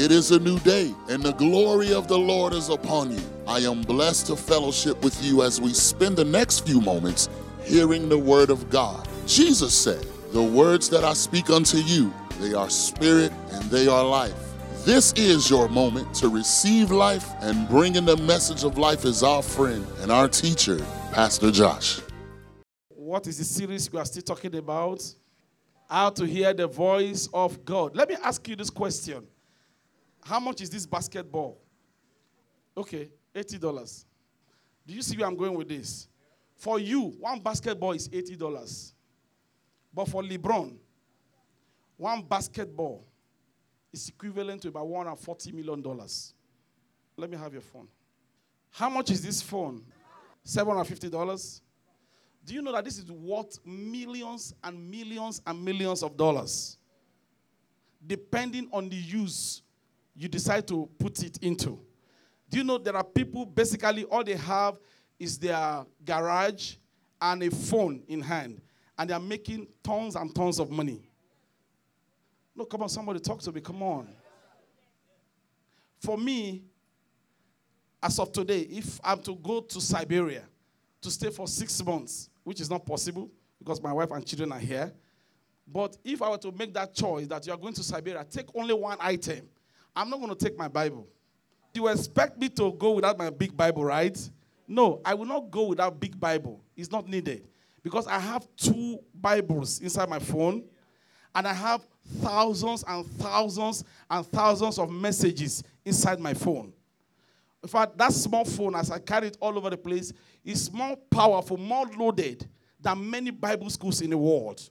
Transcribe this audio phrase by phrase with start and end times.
[0.00, 3.22] It is a new day, and the glory of the Lord is upon you.
[3.46, 7.28] I am blessed to fellowship with you as we spend the next few moments
[7.64, 9.06] hearing the word of God.
[9.26, 10.02] Jesus said,
[10.32, 14.32] The words that I speak unto you, they are spirit and they are life.
[14.86, 19.42] This is your moment to receive life, and bringing the message of life is our
[19.42, 20.78] friend and our teacher,
[21.12, 22.00] Pastor Josh.
[22.88, 25.04] What is the series we are still talking about?
[25.90, 27.94] How to hear the voice of God.
[27.94, 29.26] Let me ask you this question
[30.22, 31.58] How much is this basketball?
[32.76, 34.04] Okay, $80.
[34.86, 36.08] Do you see where I'm going with this?
[36.56, 38.92] For you, one basketball is $80.
[39.92, 40.76] But for LeBron,
[41.96, 43.04] one basketball
[43.92, 45.82] is equivalent to about $140 million.
[47.16, 47.88] Let me have your phone.
[48.70, 49.82] How much is this phone?
[50.46, 51.60] $750?
[52.44, 56.78] Do you know that this is worth millions and millions and millions of dollars?
[58.06, 59.62] Depending on the use
[60.20, 61.80] you decide to put it into.
[62.50, 64.78] Do you know there are people basically all they have
[65.18, 66.74] is their garage
[67.22, 68.60] and a phone in hand,
[68.98, 71.08] and they are making tons and tons of money.
[72.54, 73.62] No, come on, somebody talk to me.
[73.62, 74.08] Come on.
[76.00, 76.64] For me,
[78.02, 80.42] as of today, if I'm to go to Siberia
[81.00, 84.58] to stay for six months, which is not possible because my wife and children are
[84.58, 84.92] here,
[85.66, 88.46] but if I were to make that choice that you are going to Siberia, take
[88.54, 89.48] only one item.
[89.94, 91.06] I'm not going to take my Bible.
[91.74, 94.18] You expect me to go without my big Bible, right?
[94.66, 96.62] No, I will not go without big Bible.
[96.76, 97.46] It's not needed
[97.82, 100.64] because I have two Bibles inside my phone
[101.34, 101.86] and I have
[102.20, 106.72] thousands and thousands and thousands of messages inside my phone.
[107.62, 110.12] In fact, that small phone, as I carry it all over the place,
[110.44, 112.48] is more powerful, more loaded
[112.80, 114.68] than many Bible schools in the world.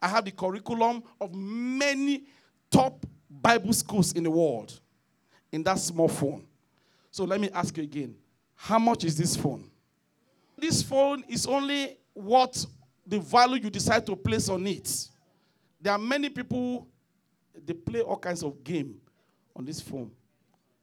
[0.00, 2.24] I have the curriculum of many
[2.70, 3.06] top
[3.42, 4.78] Bible schools in the world
[5.52, 6.44] in that small phone.
[7.10, 8.14] So let me ask you again
[8.54, 9.70] how much is this phone?
[10.58, 12.64] This phone is only what
[13.06, 15.08] the value you decide to place on it.
[15.80, 16.86] There are many people,
[17.64, 18.96] they play all kinds of game
[19.54, 20.10] on this phone.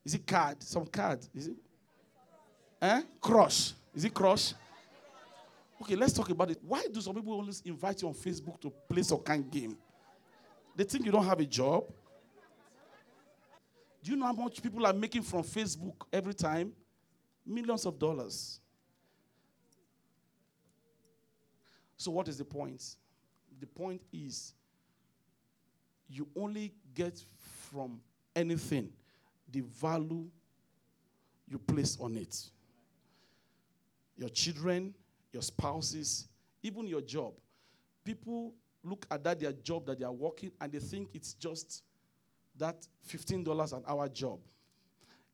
[0.05, 0.61] Is it card?
[0.61, 1.25] Some card?
[1.33, 1.55] Is it?
[2.81, 3.01] Eh?
[3.19, 3.73] Crush.
[3.95, 4.53] Is it crush?
[5.81, 6.59] Okay, let's talk about it.
[6.65, 9.77] Why do some people always invite you on Facebook to play some kind of game?
[10.75, 11.85] They think you don't have a job.
[14.03, 16.73] Do you know how much people are making from Facebook every time?
[17.45, 18.59] Millions of dollars.
[21.95, 22.83] So, what is the point?
[23.61, 24.53] The point is
[26.09, 27.23] you only get
[27.71, 28.01] from
[28.35, 28.89] anything
[29.49, 30.27] the value
[31.47, 32.49] you place on it.
[34.17, 34.93] Your children,
[35.31, 36.27] your spouses,
[36.61, 37.33] even your job.
[38.03, 38.53] People
[38.83, 41.83] look at that their job that they are working and they think it's just
[42.57, 44.39] that $15 an hour job.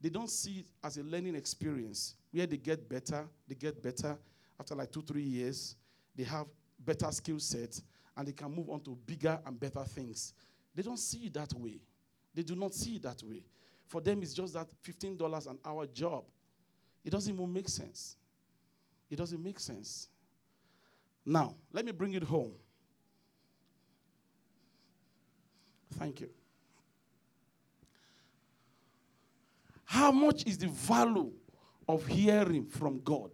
[0.01, 4.17] They don't see it as a learning experience where they get better, they get better
[4.59, 5.75] after like two, three years,
[6.15, 6.47] they have
[6.79, 7.83] better skill sets,
[8.15, 10.33] and they can move on to bigger and better things.
[10.75, 11.81] They don't see it that way.
[12.33, 13.43] They do not see it that way.
[13.87, 16.25] For them, it's just that $15 an hour job.
[17.03, 18.17] It doesn't even make sense.
[19.09, 20.09] It doesn't make sense.
[21.25, 22.51] Now, let me bring it home.
[25.97, 26.29] Thank you.
[29.89, 31.31] How much is the value
[31.87, 33.31] of hearing from God?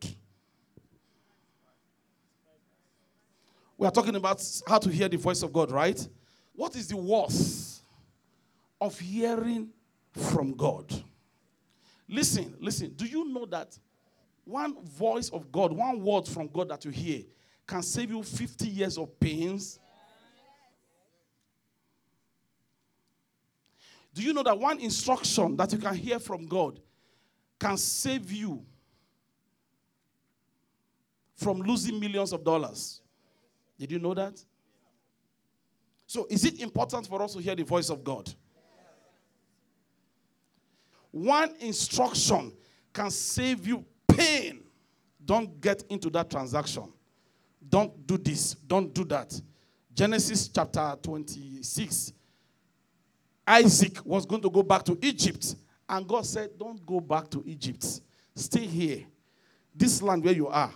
[3.77, 6.07] We are talking about how to hear the voice of God, right?
[6.53, 7.81] What is the worth
[8.79, 9.67] of hearing
[10.13, 10.93] from God?
[12.07, 12.93] Listen, listen.
[12.95, 13.77] Do you know that
[14.45, 17.23] one voice of God, one word from God that you hear,
[17.67, 19.77] can save you 50 years of pains?
[24.15, 26.79] Do you know that one instruction that you can hear from God
[27.59, 28.65] can save you
[31.35, 33.01] from losing millions of dollars?
[33.77, 34.41] Did you know that?
[36.07, 38.33] So, is it important for us to hear the voice of God?
[41.11, 42.53] One instruction
[42.93, 44.63] can save you pain.
[45.25, 46.93] Don't get into that transaction.
[47.67, 48.53] Don't do this.
[48.53, 49.41] Don't do that.
[49.93, 52.13] Genesis chapter 26.
[53.47, 55.55] Isaac was going to go back to Egypt.
[55.87, 58.01] And God said, Don't go back to Egypt.
[58.35, 59.05] Stay here.
[59.73, 60.71] This land where you are,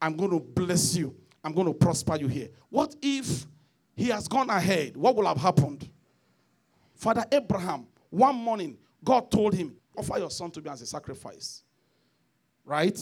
[0.00, 1.14] I'm going to bless you.
[1.42, 2.48] I'm going to prosper you here.
[2.70, 3.46] What if
[3.94, 4.96] he has gone ahead?
[4.96, 5.88] What will have happened?
[6.94, 11.62] Father Abraham, one morning, God told him, Offer your son to me as a sacrifice.
[12.64, 12.98] Right?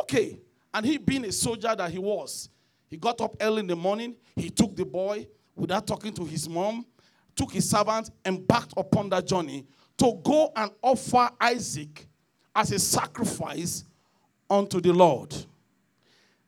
[0.00, 0.40] Okay.
[0.72, 2.48] And he, being a soldier that he was,
[2.88, 4.16] he got up early in the morning.
[4.34, 6.84] He took the boy without talking to his mom,
[7.34, 9.66] took his servant, embarked upon that journey
[9.98, 12.06] to go and offer Isaac
[12.54, 13.84] as a sacrifice
[14.48, 15.34] unto the Lord.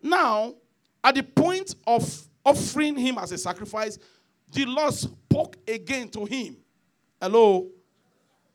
[0.03, 0.55] Now,
[1.03, 3.99] at the point of offering him as a sacrifice,
[4.53, 6.57] the Lord spoke again to him.
[7.21, 7.69] Hello?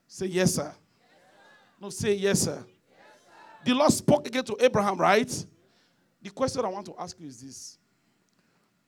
[0.06, 0.72] Say yes, sir.
[1.80, 2.64] No, say yes, sir.
[3.64, 5.46] The Lord spoke again to Abraham, right?
[6.22, 7.78] The question I want to ask you is this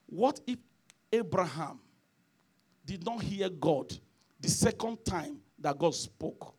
[0.06, 0.58] What if
[1.12, 1.81] Abraham
[2.84, 3.92] did not hear God
[4.40, 6.54] the second time that God spoke?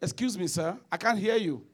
[0.00, 0.78] Excuse me, sir.
[0.90, 1.64] I can't hear you.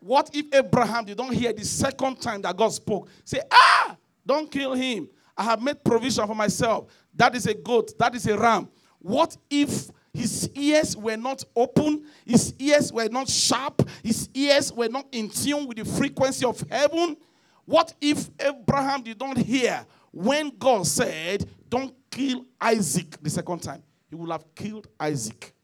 [0.00, 3.08] What if Abraham did not hear the second time that God spoke?
[3.24, 3.96] Say, ah,
[4.26, 5.08] don't kill him.
[5.36, 6.90] I have made provision for myself.
[7.14, 7.96] That is a goat.
[7.98, 8.68] That is a ram.
[8.98, 12.04] What if his ears were not open?
[12.26, 13.88] His ears were not sharp?
[14.02, 17.16] His ears were not in tune with the frequency of heaven?
[17.64, 23.82] What if Abraham did not hear when God said, Don't kill Isaac the second time?
[24.08, 25.54] He would have killed Isaac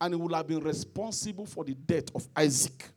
[0.00, 2.88] and he would have been responsible for the death of Isaac.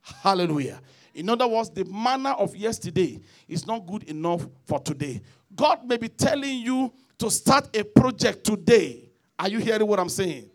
[0.00, 0.80] Hallelujah.
[1.14, 5.20] In other words, the manna of yesterday is not good enough for today.
[5.54, 9.10] God may be telling you to start a project today.
[9.38, 10.48] Are you hearing what I'm saying?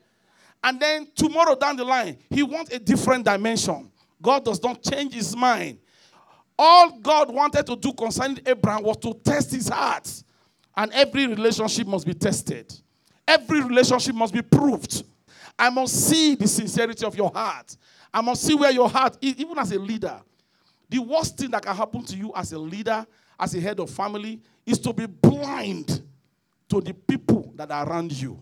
[0.64, 3.92] And then tomorrow down the line, he wants a different dimension.
[4.22, 5.80] God does not change his mind.
[6.58, 10.24] All God wanted to do concerning Abraham was to test his heart.
[10.76, 12.74] And every relationship must be tested,
[13.28, 15.04] every relationship must be proved.
[15.58, 17.78] I must see the sincerity of your heart.
[18.12, 20.20] I must see where your heart is, even as a leader.
[20.90, 23.06] The worst thing that can happen to you as a leader,
[23.40, 26.02] as a head of family, is to be blind
[26.70, 28.42] to the people that are around you.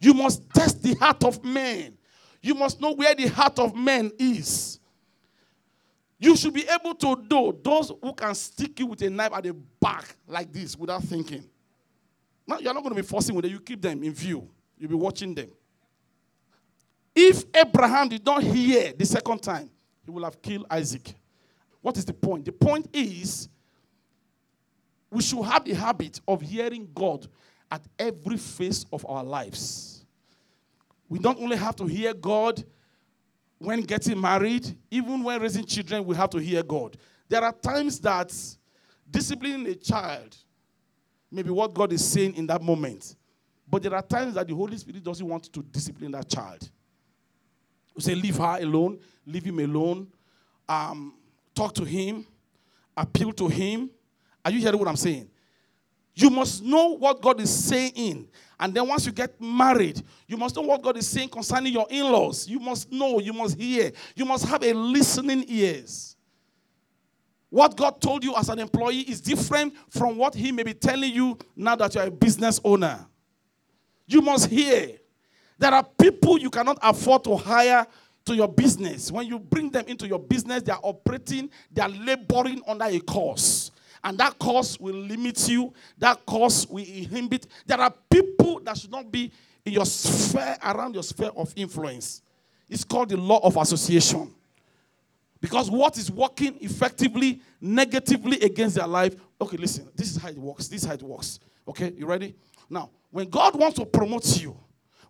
[0.00, 1.96] You must test the heart of men.
[2.42, 4.80] You must know where the heart of men is.
[6.22, 9.42] You should be able to do those who can stick you with a knife at
[9.42, 11.42] the back like this without thinking.
[12.46, 13.50] Now, you're not going to be forcing with it.
[13.50, 14.48] You keep them in view.
[14.78, 15.50] You'll be watching them.
[17.12, 19.68] If Abraham did not hear the second time,
[20.04, 21.12] he would have killed Isaac.
[21.80, 22.44] What is the point?
[22.44, 23.48] The point is
[25.10, 27.26] we should have the habit of hearing God
[27.68, 30.06] at every phase of our lives.
[31.08, 32.62] We don't only have to hear God
[33.62, 36.96] when getting married, even when raising children, we have to hear God.
[37.28, 38.34] There are times that
[39.08, 40.36] disciplining a child
[41.30, 43.16] may be what God is saying in that moment.
[43.68, 46.68] But there are times that the Holy Spirit doesn't want to discipline that child.
[47.94, 50.08] You say, leave her alone, leave him alone,
[50.68, 51.14] um,
[51.54, 52.26] talk to him,
[52.96, 53.90] appeal to him.
[54.44, 55.28] Are you hearing what I'm saying?
[56.14, 58.28] You must know what God is saying.
[58.60, 61.86] And then once you get married, you must know what God is saying concerning your
[61.90, 62.46] in laws.
[62.46, 66.16] You must know, you must hear, you must have a listening ears.
[67.48, 71.12] What God told you as an employee is different from what He may be telling
[71.12, 73.04] you now that you're a business owner.
[74.06, 74.92] You must hear.
[75.58, 77.86] There are people you cannot afford to hire
[78.24, 79.12] to your business.
[79.12, 82.98] When you bring them into your business, they are operating, they are laboring under a
[83.00, 83.70] course.
[84.04, 87.46] And that course will limit you, that course will inhibit.
[87.66, 89.30] There are people that should not be
[89.64, 92.22] in your sphere, around your sphere of influence.
[92.68, 94.34] It's called the law of association.
[95.40, 99.14] Because what is working effectively, negatively against their life.
[99.40, 100.68] Okay, listen, this is how it works.
[100.68, 101.40] This is how it works.
[101.66, 102.34] Okay, you ready?
[102.70, 104.56] Now, when God wants to promote you,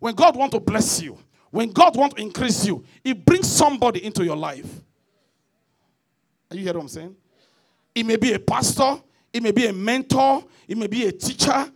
[0.01, 1.19] when God wants to bless you,
[1.51, 4.81] when God wants to increase you, He brings somebody into your life.
[6.51, 7.17] Are you hearing what I'm saying?
[7.95, 9.01] It may be a pastor,
[9.33, 11.71] it may be a mentor, it may be a teacher.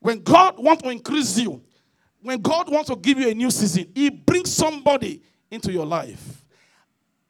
[0.00, 1.62] When God wants to increase you,
[2.22, 6.44] when God wants to give you a new season, He brings somebody into your life.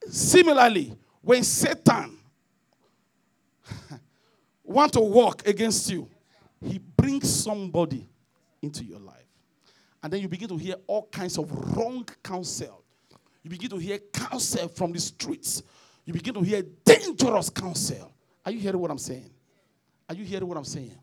[0.09, 2.19] Similarly, when Satan
[4.65, 6.09] wants to work against you,
[6.65, 8.09] he brings somebody
[8.63, 9.17] into your life.
[10.03, 12.85] And then you begin to hear all kinds of wrong counsel.
[13.43, 15.63] You begin to hear counsel from the streets.
[16.05, 18.13] You begin to hear dangerous counsel.
[18.45, 19.31] Are you hearing what I'm saying?
[20.09, 20.99] Are you hearing what I'm saying?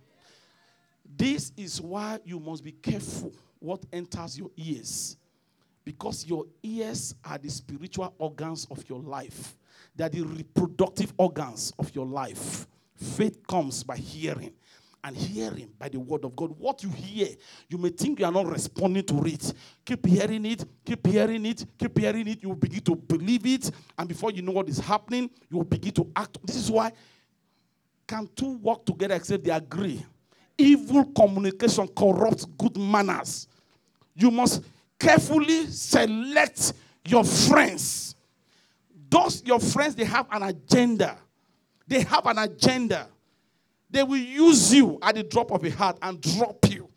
[1.15, 5.17] This is why you must be careful what enters your ears.
[5.85, 9.55] Because your ears are the spiritual organs of your life,
[9.95, 12.67] they are the reproductive organs of your life.
[12.95, 14.51] Faith comes by hearing,
[15.03, 16.53] and hearing by the word of God.
[16.57, 17.29] What you hear,
[17.69, 19.53] you may think you are not responding to it.
[19.85, 22.43] Keep hearing it, keep hearing it, keep hearing it.
[22.43, 25.63] You will begin to believe it, and before you know what is happening, you will
[25.63, 26.37] begin to act.
[26.43, 26.91] This is why
[28.07, 30.03] can two work together except they agree?
[30.57, 33.47] Evil communication corrupts good manners.
[34.15, 34.63] You must
[34.97, 36.73] carefully select
[37.05, 38.15] your friends.
[39.09, 41.17] Those your friends, they have an agenda.
[41.87, 43.07] They have an agenda.
[43.89, 46.89] They will use you at the drop of a hat and drop you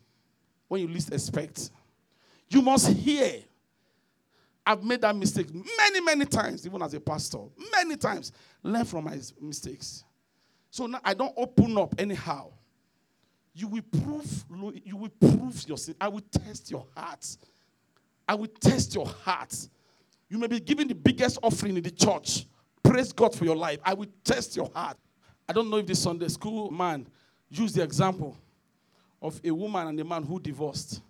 [0.68, 1.70] when you least expect.
[2.48, 3.42] You must hear.
[4.66, 7.38] I've made that mistake many, many times, even as a pastor.
[7.72, 8.32] Many times.
[8.62, 10.04] Learn from my mistakes.
[10.70, 12.50] So now I don't open up anyhow.
[13.52, 14.44] You will prove,
[14.84, 15.96] you will prove yourself.
[16.00, 17.26] I will test your heart.
[18.28, 19.68] I will test your heart.
[20.28, 22.46] You may be giving the biggest offering in the church.
[22.82, 23.80] Praise God for your life.
[23.84, 24.96] I will test your heart.
[25.48, 27.06] I don't know if the Sunday school man
[27.48, 28.36] used the example
[29.20, 31.02] of a woman and a man who divorced.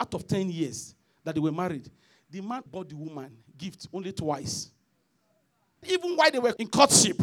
[0.00, 1.88] Out of 10 years that they were married,
[2.28, 4.72] the man bought the woman gift only twice.
[5.84, 7.22] Even while they were in courtship,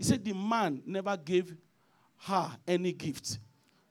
[0.00, 1.54] he said the man never gave
[2.20, 3.38] her any gift.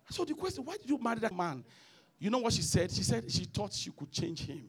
[0.09, 1.63] So the question, why did you marry that man?
[2.17, 2.89] You know what she said?
[2.89, 4.67] She said she thought she could change him.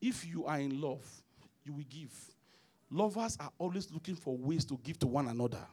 [0.00, 1.04] If you are in love,
[1.66, 2.10] you will give.
[2.90, 5.66] Lovers are always looking for ways to give to one another.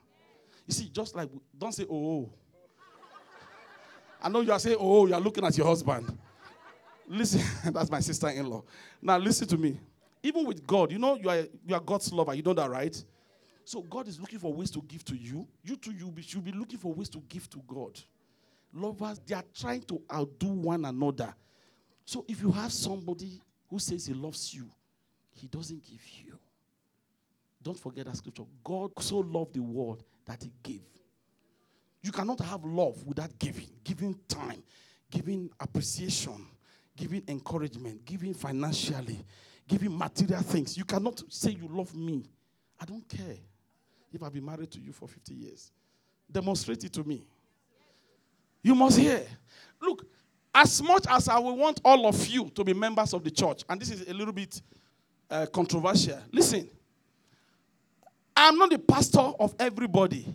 [0.67, 1.95] You see, just like, don't say, oh.
[1.95, 2.29] oh.
[4.21, 6.17] I know you are saying, oh, oh you are looking at your husband.
[7.07, 8.65] Listen, that's my sister in law.
[9.01, 9.79] Now, listen to me.
[10.23, 12.33] Even with God, you know, you are, you are God's lover.
[12.33, 13.03] You know that, right?
[13.63, 15.47] So, God is looking for ways to give to you.
[15.63, 17.99] You too, you should be looking for ways to give to God.
[18.73, 21.33] Lovers, they are trying to outdo one another.
[22.05, 24.69] So, if you have somebody who says he loves you,
[25.33, 26.37] he doesn't give you.
[27.61, 28.43] Don't forget that scripture.
[28.63, 30.85] God so loved the world that he gave.
[32.01, 34.63] You cannot have love without giving, giving time,
[35.11, 36.47] giving appreciation,
[36.95, 39.25] giving encouragement, giving financially,
[39.67, 40.77] giving material things.
[40.77, 42.23] You cannot say you love me.
[42.79, 43.35] I don't care
[44.13, 45.71] if I've been married to you for 50 years.
[46.31, 47.23] Demonstrate it to me.
[48.63, 49.25] You must hear.
[49.81, 50.05] Look,
[50.53, 53.63] as much as I will want all of you to be members of the church,
[53.69, 54.61] and this is a little bit
[55.29, 56.69] uh, controversial, listen.
[58.35, 60.25] I'm not the pastor of everybody.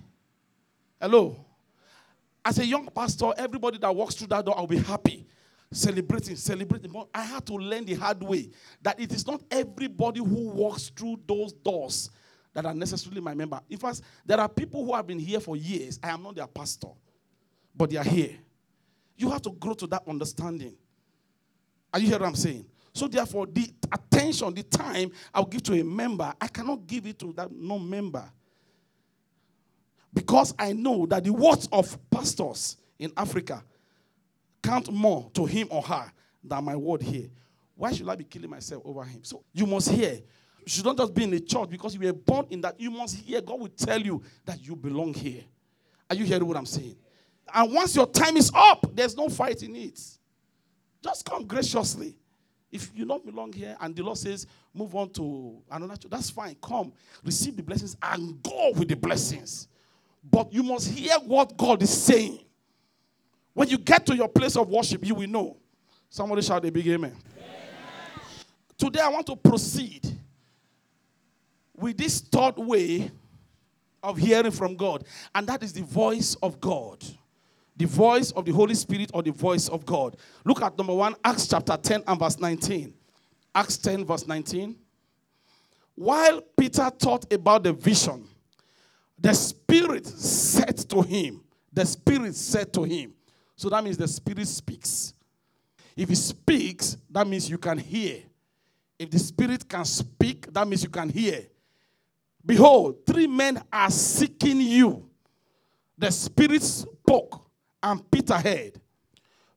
[1.01, 1.37] Hello.
[2.45, 5.27] As a young pastor, everybody that walks through that door, I'll be happy,
[5.73, 6.93] celebrating, celebrating.
[6.93, 8.50] But I had to learn the hard way
[8.83, 12.11] that it is not everybody who walks through those doors
[12.55, 13.61] that are necessarily my member.
[13.69, 15.99] In fact, there are people who have been here for years.
[16.02, 16.88] I am not their pastor,
[17.75, 18.37] but they are here.
[19.17, 20.76] You have to grow to that understanding.
[21.93, 22.67] Are you hearing what I'm saying?
[22.95, 27.19] So therefore, the attention, the time I'll give to a member, I cannot give it
[27.21, 28.31] to that non-member.
[30.12, 33.64] Because I know that the words of pastors in Africa
[34.62, 36.11] count more to him or her
[36.42, 37.28] than my word here.
[37.75, 39.25] Why should I be killing myself over him?
[39.25, 40.21] So you must hear.
[40.64, 42.78] You should not just be in the church because you were born in that.
[42.78, 43.40] You must hear.
[43.40, 45.42] God will tell you that you belong here.
[46.09, 46.97] Are you hearing what I'm saying?
[47.52, 50.00] And once your time is up, there's no fight in it.
[51.02, 52.16] Just come graciously.
[52.71, 56.31] If you don't belong here and the Lord says, move on to another church, that's
[56.31, 56.57] fine.
[56.62, 56.92] Come,
[57.23, 59.69] receive the blessings and go with the blessings.
[60.25, 62.38] But you must hear what God is saying.
[63.55, 65.57] When you get to your place of worship, you will know.
[66.09, 67.17] Somebody shout a big amen.
[67.37, 68.25] amen.
[68.77, 70.07] Today, I want to proceed
[71.75, 73.11] with this third way
[74.03, 75.05] of hearing from God,
[75.35, 77.03] and that is the voice of God
[77.77, 80.17] the voice of the Holy Spirit or the voice of God.
[80.45, 82.95] Look at number one, Acts chapter 10 and verse 19.
[83.55, 84.77] Acts 10, verse 19.
[85.95, 88.29] While Peter thought about the vision,
[89.19, 91.43] the Spirit said to him,
[91.73, 93.15] the Spirit said to him.
[93.57, 95.15] So that means the Spirit speaks.
[95.97, 98.19] If He speaks, that means you can hear.
[98.99, 101.47] If the Spirit can speak, that means you can hear.
[102.45, 105.09] Behold, three men are seeking you.
[105.97, 107.47] The Spirit spoke
[107.83, 108.81] and Peter heard.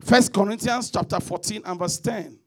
[0.01, 2.37] First Corinthians chapter 14 and verse 10.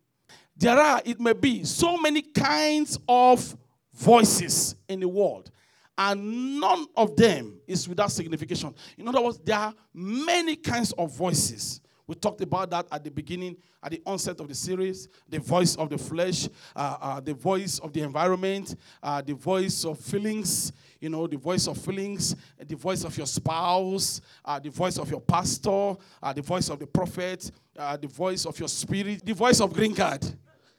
[0.56, 3.56] There are, it may be, so many kinds of
[3.94, 5.50] voices in the world,
[5.98, 8.72] and none of them is without signification.
[8.96, 11.80] In other words, there are many kinds of voices.
[12.06, 15.76] We talked about that at the beginning, at the onset of the series the voice
[15.76, 20.72] of the flesh, uh, uh, the voice of the environment, uh, the voice of feelings,
[21.00, 25.10] you know, the voice of feelings, the voice of your spouse, uh, the voice of
[25.10, 29.34] your pastor, uh, the voice of the prophet, uh, the voice of your spirit, the
[29.34, 30.24] voice of green card.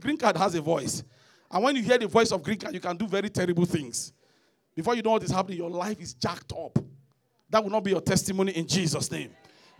[0.01, 1.03] Green card has a voice.
[1.51, 4.13] And when you hear the voice of green card, you can do very terrible things.
[4.79, 6.79] Before you know what is happening, your life is jacked up.
[7.49, 9.31] That will not be your testimony in Jesus' name.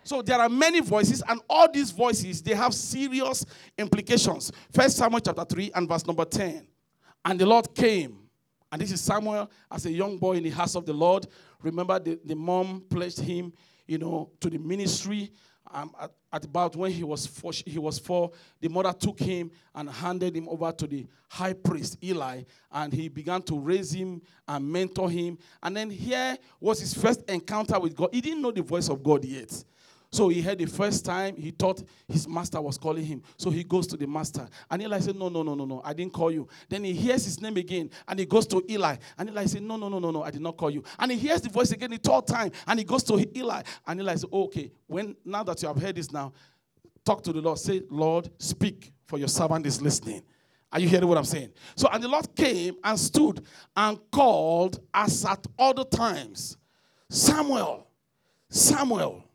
[0.04, 3.46] So there are many voices, and all these voices they have serious
[3.78, 4.52] implications.
[4.74, 6.68] First Samuel chapter 3 and verse number 10.
[7.24, 8.30] And the Lord came
[8.72, 11.28] and this is Samuel as a young boy in the house of the Lord.
[11.64, 13.54] Remember, the, the mom pledged him,
[13.88, 15.32] you know, to the ministry.
[15.72, 19.52] Um, at, at about when he was four, he was four, the mother took him
[19.76, 24.22] and handed him over to the high priest Eli, and he began to raise him
[24.48, 25.38] and mentor him.
[25.62, 28.10] And then here was his first encounter with God.
[28.12, 29.64] He didn't know the voice of God yet.
[30.12, 33.22] So he heard the first time, he thought his master was calling him.
[33.38, 34.48] So he goes to the master.
[34.70, 36.48] And Eli said, No, no, no, no, no, I didn't call you.
[36.68, 38.96] Then he hears his name again and he goes to Eli.
[39.20, 40.84] And Eli said, No, no, no, no, no, I did not call you.
[40.98, 43.62] And he hears the voice again the third time and he goes to Eli.
[43.86, 46.34] And Eli said, Okay, when now that you have heard this now,
[47.06, 47.60] talk to the Lord.
[47.60, 50.24] Say, Lord, speak, for your servant is listening.
[50.72, 51.52] Are you hearing what I'm saying?
[51.76, 53.44] So, and the Lord came and stood
[53.76, 56.58] and called as at other times
[57.10, 57.88] Samuel,
[58.50, 59.29] Samuel.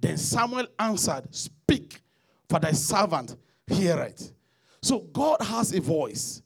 [0.00, 2.00] Then Samuel answered, Speak,
[2.48, 3.36] for thy servant
[3.66, 4.32] heareth.
[4.80, 6.42] So God has a voice.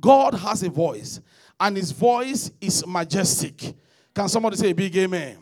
[0.00, 1.20] God has a voice,
[1.58, 3.74] and his voice is majestic.
[4.14, 5.38] Can somebody say a big amen?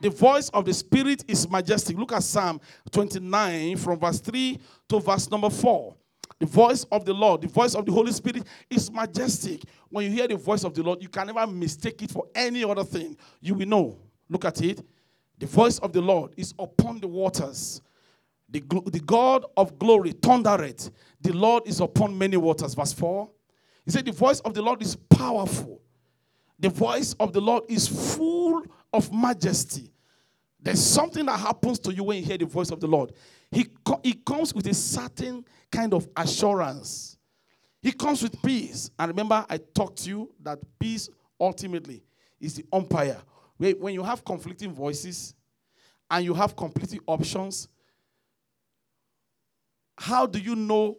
[0.00, 1.96] The voice of the Spirit is majestic.
[1.96, 4.58] Look at Psalm 29 from verse 3
[4.88, 5.94] to verse number 4.
[6.38, 9.62] The voice of the Lord, the voice of the Holy Spirit is majestic.
[9.88, 12.62] When you hear the voice of the Lord, you can never mistake it for any
[12.62, 13.16] other thing.
[13.40, 13.98] You will know.
[14.28, 14.84] Look at it.
[15.38, 17.80] The voice of the Lord is upon the waters.
[18.50, 20.90] The, the God of glory thundereth.
[21.20, 22.74] The Lord is upon many waters.
[22.74, 23.30] Verse 4.
[23.84, 25.80] He said, The voice of the Lord is powerful.
[26.58, 29.92] The voice of the Lord is full of majesty.
[30.60, 33.12] There's something that happens to you when you hear the voice of the Lord.
[33.50, 33.68] He,
[34.02, 37.16] he comes with a certain kind of assurance.
[37.80, 38.90] He comes with peace.
[38.98, 41.08] And remember, I talked to you that peace
[41.40, 42.02] ultimately
[42.40, 43.18] is the umpire
[43.58, 45.34] when you have conflicting voices
[46.10, 47.68] and you have conflicting options,
[49.96, 50.96] how do you know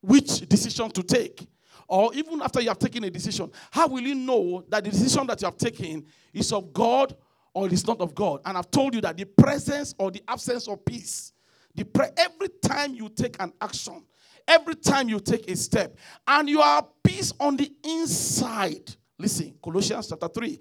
[0.00, 1.46] which decision to take?
[1.88, 5.26] Or even after you have taken a decision, how will you know that the decision
[5.28, 7.16] that you have taken is of God
[7.54, 8.40] or is not of God?
[8.44, 11.32] And I've told you that the presence or the absence of peace,
[11.74, 14.04] the pre- every time you take an action,
[14.48, 18.94] every time you take a step, and you are peace on the inside.
[19.18, 20.58] Listen, Colossians chapter 3.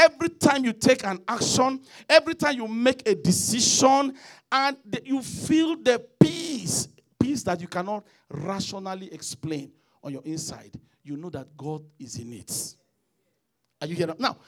[0.00, 4.14] Every time you take an action, every time you make a decision,
[4.50, 9.70] and you feel the peace, peace that you cannot rationally explain
[10.02, 10.72] on your inside,
[11.04, 12.74] you know that God is in it.
[13.82, 14.14] Are you hearing?
[14.18, 14.38] Now,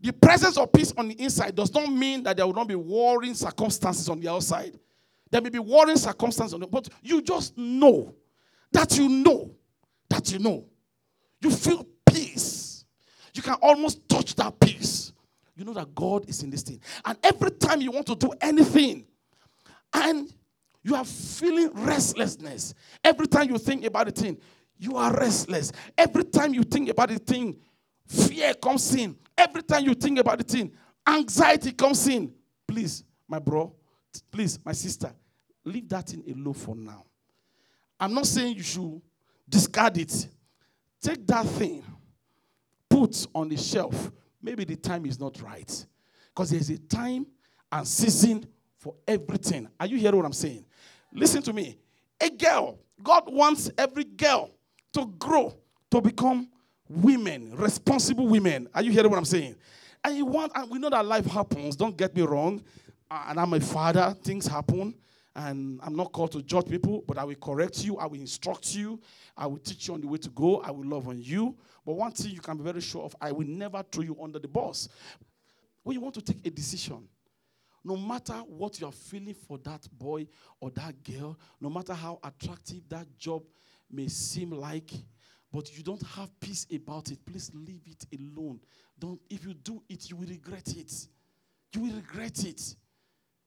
[0.00, 2.74] the presence of peace on the inside does not mean that there will not be
[2.74, 4.76] warring circumstances on the outside.
[5.30, 8.16] There may be warring circumstances, on the, but you just know
[8.72, 9.52] that you know
[10.10, 10.64] that you know.
[11.40, 12.51] You feel peace
[13.34, 15.12] you can almost touch that peace.
[15.56, 16.80] You know that God is in this thing.
[17.04, 19.06] And every time you want to do anything,
[19.94, 20.32] and
[20.82, 24.38] you are feeling restlessness, every time you think about the thing,
[24.78, 25.70] you are restless.
[25.96, 27.56] Every time you think about the thing,
[28.06, 29.16] fear comes in.
[29.36, 30.72] Every time you think about the thing,
[31.06, 32.32] anxiety comes in.
[32.66, 33.72] Please, my bro,
[34.30, 35.12] please, my sister,
[35.64, 37.04] leave that thing alone for now.
[38.00, 39.00] I'm not saying you should
[39.48, 40.26] discard it.
[41.00, 41.84] Take that thing
[42.92, 45.86] put on the shelf, maybe the time is not right.
[46.28, 47.26] Because there's a time
[47.70, 49.68] and season for everything.
[49.80, 50.64] Are you hearing what I'm saying?
[51.12, 51.78] Listen to me.
[52.20, 54.50] A girl, God wants every girl
[54.92, 55.56] to grow,
[55.90, 56.48] to become
[56.88, 58.68] women, responsible women.
[58.74, 59.56] Are you hearing what I'm saying?
[60.04, 62.62] And you want, and we know that life happens, don't get me wrong.
[63.10, 64.94] And I'm a father, things happen.
[65.34, 68.74] And I'm not called to judge people, but I will correct you, I will instruct
[68.74, 69.00] you,
[69.36, 71.56] I will teach you on the way to go, I will love on you.
[71.86, 74.38] But one thing you can be very sure of I will never throw you under
[74.38, 74.88] the bus.
[75.82, 77.08] When you want to take a decision,
[77.84, 80.26] no matter what you're feeling for that boy
[80.60, 83.42] or that girl, no matter how attractive that job
[83.90, 84.90] may seem like,
[85.52, 88.60] but you don't have peace about it, please leave it alone.
[88.98, 91.08] Don't if you do it, you will regret it.
[91.74, 92.76] You will regret it.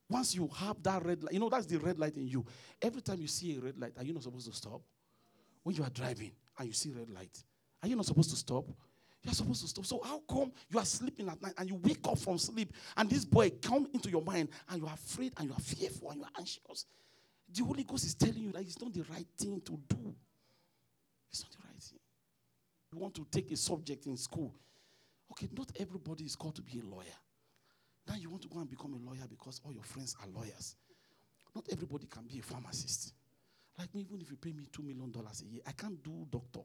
[0.10, 2.46] Once you have that red light, you know that's the red light in you.
[2.82, 4.82] Every time you see a red light, are you not supposed to stop?
[5.63, 7.44] When you are driving and you see red light,
[7.82, 8.65] are you not supposed to stop?
[9.24, 9.86] You're supposed to stop.
[9.88, 13.10] So how come you are sleeping at night and you wake up from sleep and
[13.10, 16.20] this boy come into your mind and you are afraid and you are fearful and
[16.20, 16.86] you are anxious?
[17.52, 20.15] The Holy Ghost is telling you that it's not the right thing to do.
[21.32, 22.00] It's not the right thing.
[22.94, 24.54] You want to take a subject in school.
[25.32, 27.06] Okay, not everybody is called to be a lawyer.
[28.08, 30.76] Now you want to go and become a lawyer because all your friends are lawyers.
[31.54, 33.13] Not everybody can be a pharmacist.
[33.78, 36.62] Like me, even if you pay me $2 million a year, I can't do doctor.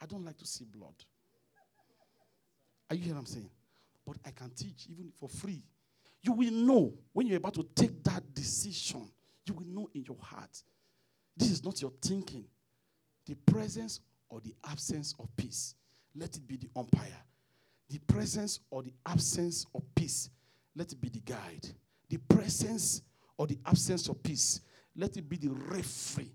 [0.00, 0.94] I don't like to see blood.
[2.88, 3.50] Are you hearing what I'm saying?
[4.06, 5.62] But I can teach even for free.
[6.22, 9.10] You will know when you're about to take that decision,
[9.44, 10.62] you will know in your heart.
[11.36, 12.44] This is not your thinking.
[13.26, 15.74] The presence or the absence of peace.
[16.14, 17.22] Let it be the umpire.
[17.90, 20.30] The presence or the absence of peace.
[20.76, 21.68] Let it be the guide.
[22.10, 23.02] the presence
[23.38, 24.60] or the absence of peace.
[24.96, 26.34] Let it be the referee.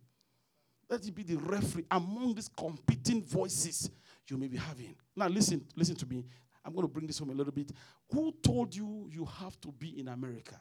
[0.90, 3.92] Let it be the referee among these competing voices
[4.28, 4.96] you may be having.
[5.16, 6.26] Now, listen, listen to me.
[6.64, 7.72] I'm going to bring this home a little bit.
[8.12, 10.60] Who told you you have to be in America?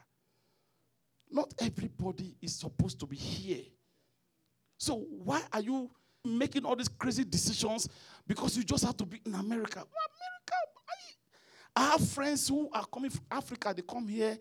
[1.30, 3.64] Not everybody is supposed to be here.
[4.78, 5.90] So, why are you
[6.24, 7.88] making all these crazy decisions
[8.26, 9.78] because you just have to be in America?
[9.80, 10.56] America,
[11.76, 14.38] I friends who are coming from Africa, they come here,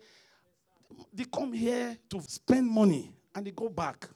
[1.12, 4.08] they come here to spend money and they go back.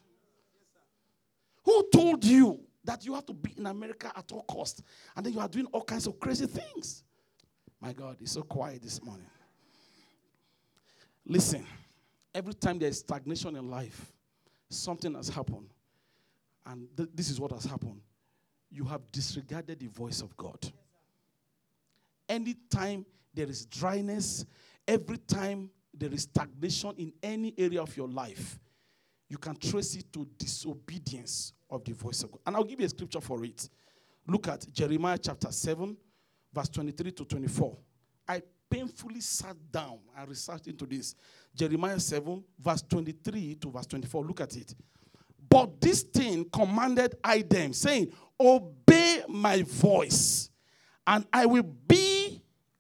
[1.65, 4.83] Who told you that you have to be in America at all cost
[5.17, 7.05] and then you are doing all kinds of crazy things?
[7.81, 9.27] My God, it's so quiet this morning.
[11.27, 11.67] Listen,
[12.35, 14.13] every time there is stagnation in life,
[14.71, 15.69] something has happened.
[16.65, 18.01] And th- this is what has happened.
[18.71, 20.73] You have disregarded the voice of God.
[22.29, 24.45] Anytime there is dryness,
[24.87, 28.59] every time there is stagnation in any area of your life,
[29.29, 32.41] you can trace it to disobedience of the voice of God.
[32.47, 33.69] And I'll give you a scripture for it.
[34.27, 35.97] Look at Jeremiah chapter 7,
[36.53, 37.77] verse 23 to 24.
[38.29, 41.15] I painfully sat down and researched into this.
[41.55, 44.25] Jeremiah 7, verse 23 to verse 24.
[44.25, 44.75] Look at it.
[45.49, 50.51] But this thing commanded I them, saying, Obey my voice,
[51.07, 52.08] and I will be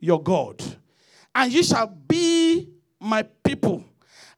[0.01, 0.63] your God,
[1.35, 2.69] and ye shall be
[3.01, 3.85] my people,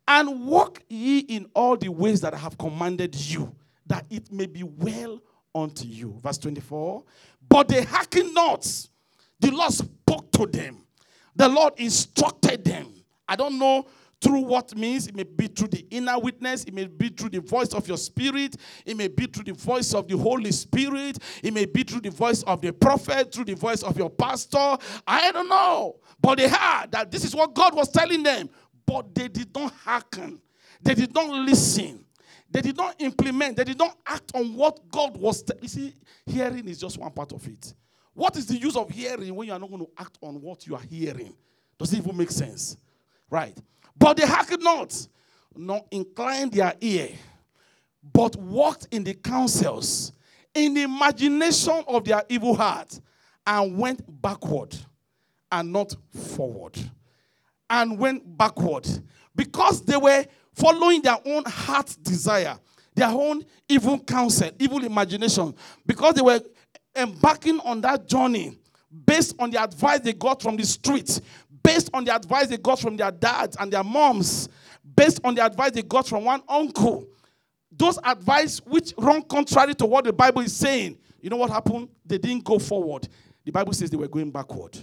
[0.07, 3.55] and walk ye in all the ways that I have commanded you,
[3.87, 5.21] that it may be well
[5.55, 6.19] unto you.
[6.23, 7.05] Verse 24.
[7.49, 8.65] But they hearkened not.
[9.41, 10.85] The Lord spoke to them.
[11.35, 12.93] The Lord instructed them.
[13.29, 13.87] I don't know
[14.21, 15.07] through what means.
[15.07, 16.65] It may be through the inner witness.
[16.65, 18.57] It may be through the voice of your spirit.
[18.85, 21.19] It may be through the voice of the Holy Spirit.
[21.43, 24.77] It may be through the voice of the prophet, through the voice of your pastor.
[25.07, 25.97] I don't know.
[26.21, 28.51] But they heard that this is what God was telling them.
[28.87, 30.41] But they did not hearken.
[30.83, 32.05] They did not listen.
[32.51, 33.57] They did not implement.
[33.57, 35.43] They did not act on what God was.
[35.43, 35.95] T- you see,
[36.27, 37.75] hearing is just one part of it.
[38.13, 40.67] What is the use of hearing when you are not going to act on what
[40.67, 41.35] you are hearing?
[41.79, 42.77] Does it even make sense?
[43.31, 43.57] Right.
[44.01, 45.07] But they hearkened not,
[45.55, 47.11] nor inclined their ear,
[48.15, 50.13] but walked in the counsels,
[50.55, 52.99] in the imagination of their evil heart,
[53.47, 54.75] and went backward
[55.53, 55.95] and not
[56.35, 56.79] forward.
[57.69, 58.89] And went backward
[59.37, 62.59] because they were following their own heart's desire,
[62.95, 65.55] their own evil counsel, evil imagination,
[65.87, 66.41] because they were
[66.97, 68.59] embarking on that journey
[69.07, 71.21] based on the advice they got from the streets,
[71.63, 74.49] based on the advice they got from their dads and their moms,
[74.97, 77.07] based on the advice they got from one uncle.
[77.73, 80.99] Those advice which run contrary to what the Bible is saying.
[81.21, 81.89] You know what happened?
[82.05, 83.09] They didn't go forward.
[83.45, 84.79] The Bible says they were going backward.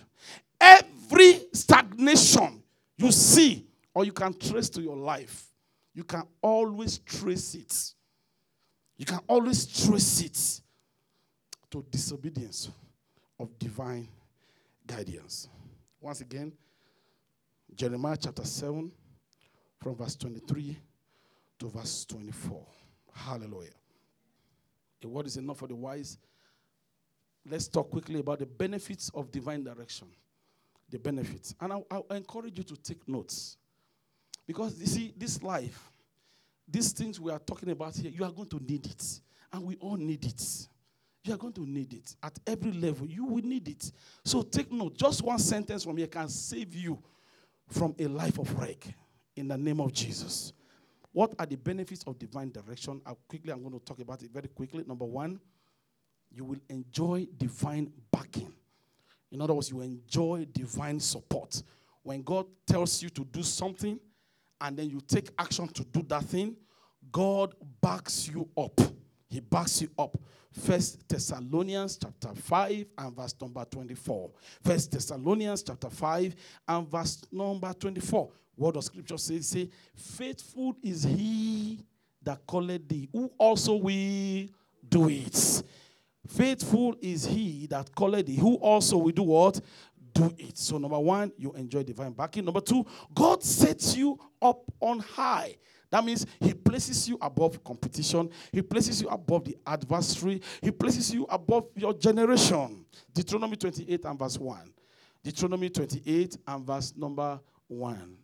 [0.60, 2.64] Every stagnation
[2.98, 5.52] you see or you can trace to your life,
[5.94, 7.94] you can always trace it.
[8.98, 10.62] You can always trace it
[11.72, 12.70] to disobedience
[13.40, 14.08] of divine
[14.86, 15.50] guidance.
[16.00, 16.52] Once again,
[17.78, 18.92] Jeremiah chapter 7,
[19.80, 20.76] from verse 23
[21.60, 22.66] to verse 24.
[23.14, 23.70] Hallelujah.
[25.04, 26.18] A word is enough for the wise.
[27.48, 30.08] Let's talk quickly about the benefits of divine direction.
[30.90, 31.54] The benefits.
[31.62, 33.58] And I, I encourage you to take notes.
[34.48, 35.92] Because you see, this life,
[36.68, 39.22] these things we are talking about here, you are going to need it.
[39.54, 40.68] And we all need it.
[41.24, 42.16] You are going to need it.
[42.24, 43.92] At every level, you will need it.
[44.26, 44.98] So take note.
[44.98, 47.02] Just one sentence from here can save you
[47.68, 48.88] from a life of wreck
[49.36, 50.54] in the name of Jesus.
[51.12, 53.02] What are the benefits of divine direction?
[53.06, 54.84] I'll quickly, I'm going to talk about it very quickly.
[54.86, 55.40] Number one,
[56.32, 58.54] you will enjoy divine backing.
[59.32, 61.62] In other words, you enjoy divine support.
[62.04, 64.00] When God tells you to do something
[64.62, 66.56] and then you take action to do that thing,
[67.12, 68.80] God backs you up.
[69.30, 70.18] He backs you up.
[70.52, 74.32] First Thessalonians chapter 5 and verse number 24.
[74.64, 76.36] First Thessalonians chapter 5
[76.68, 78.30] and verse number 24.
[78.56, 79.40] What does scripture say?
[79.42, 81.80] Say, faithful is he
[82.24, 84.48] that calleth thee, who also will
[84.90, 85.64] do it.
[86.28, 89.62] Faithful is he that calleth thee, who also will do what?
[90.14, 90.58] Do it.
[90.58, 92.46] So, number one, you enjoy divine backing.
[92.46, 95.56] Number two, God sets you up on high.
[95.90, 101.14] That means He places you above competition, He places you above the adversary, He places
[101.14, 102.86] you above your generation.
[103.14, 104.74] Deuteronomy 28 and verse 1.
[105.24, 108.18] Deuteronomy 28 and verse number 1.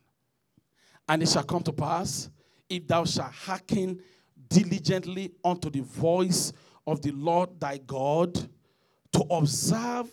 [1.09, 2.29] And it shall come to pass,
[2.69, 3.99] if thou shalt hearken
[4.47, 6.53] diligently unto the voice
[6.85, 8.35] of the Lord thy God,
[9.13, 10.09] to observe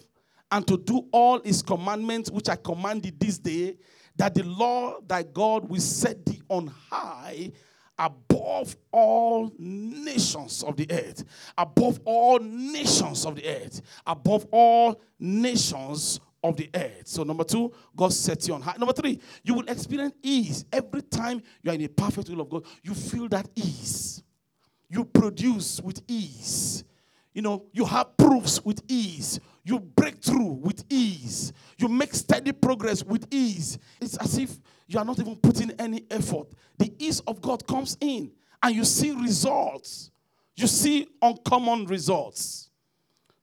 [0.50, 3.76] and to do all his commandments which I command thee this day,
[4.16, 7.52] that the Lord thy God will set thee on high
[8.00, 11.22] above all nations of the earth,
[11.56, 17.02] above all nations of the earth, above all nations of the earth.
[17.04, 18.76] So, number two, God sets you on high.
[18.78, 20.64] Number three, you will experience ease.
[20.72, 24.22] Every time you are in a perfect will of God, you feel that ease.
[24.88, 26.84] You produce with ease.
[27.34, 29.38] You know, you have proofs with ease.
[29.70, 31.52] You break through with ease.
[31.78, 33.78] You make steady progress with ease.
[34.00, 36.48] It's as if you are not even putting any effort.
[36.76, 40.10] The ease of God comes in and you see results.
[40.56, 42.70] You see uncommon results.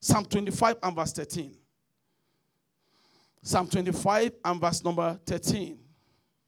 [0.02, 1.56] Psalm 25 and verse 13.
[3.42, 5.80] Psalm 25 and verse number 13.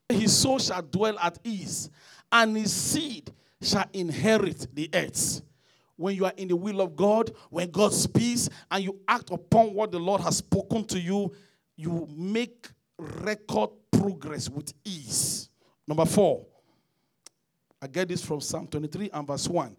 [0.10, 1.90] His soul shall dwell at ease,
[2.34, 5.42] and his seed shall inherit the earth.
[6.00, 9.74] When you are in the will of God, when God speaks, and you act upon
[9.74, 11.30] what the Lord has spoken to you,
[11.76, 15.50] you make record progress with ease.
[15.86, 16.46] Number four,
[17.82, 19.76] I get this from Psalm 23 and verse 1,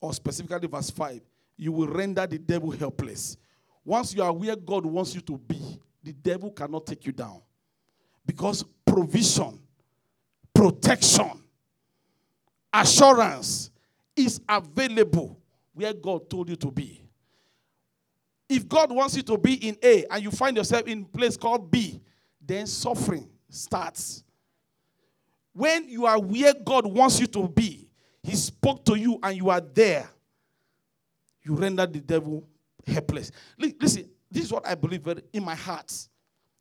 [0.00, 1.20] or specifically verse 5.
[1.56, 3.36] You will render the devil helpless.
[3.84, 7.42] Once you are where God wants you to be, the devil cannot take you down.
[8.24, 9.58] Because provision,
[10.54, 11.42] protection,
[12.72, 13.72] assurance
[14.14, 15.37] is available
[15.78, 17.00] where God told you to be.
[18.48, 21.70] If God wants you to be in A and you find yourself in place called
[21.70, 22.00] B,
[22.44, 24.24] then suffering starts.
[25.52, 27.88] When you are where God wants you to be,
[28.24, 30.08] He spoke to you and you are there,
[31.44, 32.44] you render the devil
[32.84, 33.30] helpless.
[33.56, 35.92] Listen, this is what I believe in my heart.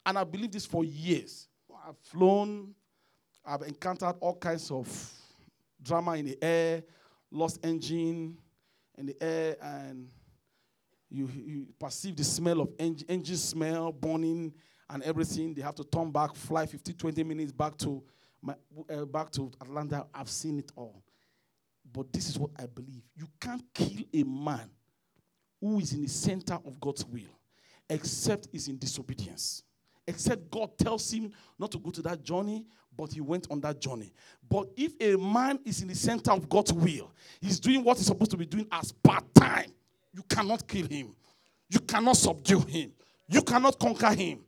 [0.06, 1.48] And I believe this for years.
[1.88, 2.76] I've flown,
[3.44, 5.12] I've encountered all kinds of
[5.82, 6.84] drama in the air,
[7.32, 8.38] lost engine
[8.98, 10.10] in the air, and
[11.10, 14.54] you, you perceive the smell of engine, engine smell, burning,
[14.90, 15.54] and everything.
[15.54, 18.04] They have to turn back, fly 50, 20 minutes back to,
[18.42, 18.56] my,
[18.90, 20.06] uh, back to Atlanta.
[20.14, 21.04] I've seen it all.
[21.92, 23.04] But this is what I believe.
[23.16, 24.70] You can't kill a man
[25.62, 27.38] who is in the center of God's will
[27.90, 29.64] except is in disobedience.
[30.06, 32.66] Except God tells him not to go to that journey,
[32.98, 34.12] but he went on that journey.
[34.50, 38.08] But if a man is in the center of God's will, he's doing what he's
[38.08, 39.72] supposed to be doing as part time,
[40.14, 41.16] you cannot kill him.
[41.70, 42.92] You cannot subdue him.
[43.30, 44.40] You cannot conquer him.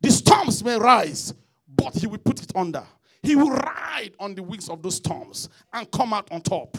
[0.00, 1.34] The storms may rise,
[1.68, 2.84] but he will put it under.
[3.22, 6.76] He will ride on the wings of those storms and come out on top.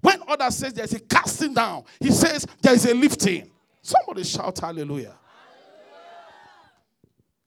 [0.00, 3.50] When others says there's a casting down, he says there is a lifting.
[3.82, 5.14] Somebody shout hallelujah.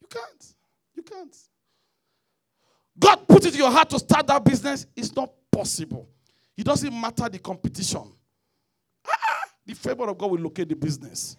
[0.00, 0.54] You can't.
[0.94, 1.36] You can't.
[3.00, 4.86] God put it in your heart to start that business.
[4.94, 6.08] It's not possible.
[6.56, 8.12] It doesn't matter the competition.
[9.08, 11.36] Ah, the favor of God will locate the business.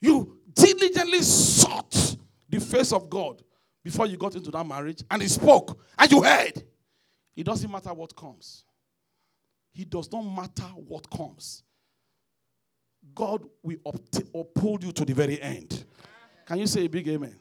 [0.00, 2.16] You diligently sought
[2.48, 3.42] the face of God
[3.84, 6.62] before you got into that marriage, and He spoke, and you heard.
[7.36, 8.64] It doesn't matter what comes.
[9.74, 11.62] It does not matter what comes.
[13.14, 13.78] God will
[14.34, 15.84] uphold you to the very end.
[16.46, 17.36] Can you say a big amen?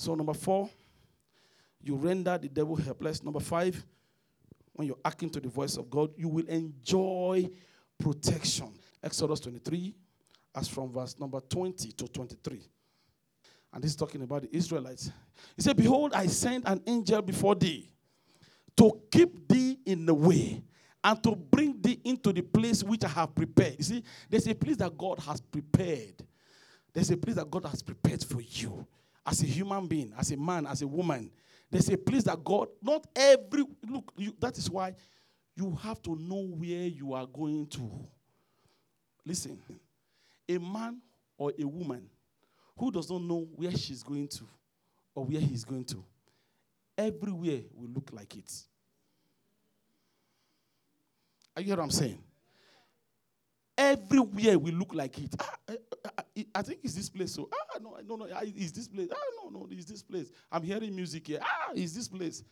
[0.00, 0.70] So, number four,
[1.82, 3.22] you render the devil helpless.
[3.22, 3.84] Number five,
[4.72, 7.46] when you're acting to the voice of God, you will enjoy
[7.98, 8.72] protection.
[9.02, 9.94] Exodus 23,
[10.54, 12.62] as from verse number 20 to 23.
[13.74, 15.10] And this is talking about the Israelites.
[15.54, 17.92] He said, Behold, I send an angel before thee
[18.78, 20.62] to keep thee in the way
[21.04, 23.74] and to bring thee into the place which I have prepared.
[23.76, 26.24] You see, there's a place that God has prepared.
[26.90, 28.86] There's a place that God has prepared for you
[29.30, 31.30] as a human being, as a man, as a woman.
[31.70, 34.92] There's a place that God, not every, look, you, that is why
[35.54, 37.88] you have to know where you are going to.
[39.24, 39.56] Listen,
[40.48, 41.00] a man
[41.38, 42.08] or a woman
[42.76, 44.44] who does not know where she's going to
[45.14, 46.04] or where he's going to,
[46.98, 48.52] everywhere will look like it.
[51.54, 52.18] Are you hear what I'm saying?
[53.80, 55.34] Everywhere we look like it.
[55.40, 57.32] Ah, I, I, I, think it's this place.
[57.32, 59.08] So ah no no no ah, is this place.
[59.10, 60.30] Ah no no it's this place.
[60.52, 61.40] I'm hearing music here.
[61.42, 62.44] Ah is this place.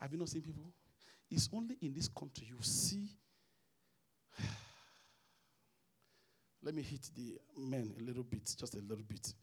[0.00, 0.62] Have you not seen people?
[1.30, 3.08] It's only in this country you see.
[6.62, 9.34] Let me hit the men a little bit, just a little bit.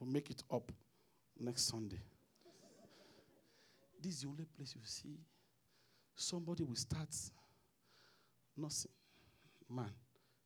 [0.00, 0.72] We'll make it up
[1.38, 2.00] next Sunday.
[4.00, 5.18] This is the only place you see
[6.14, 7.08] somebody will start
[8.56, 8.90] nursing.
[9.72, 9.90] Man,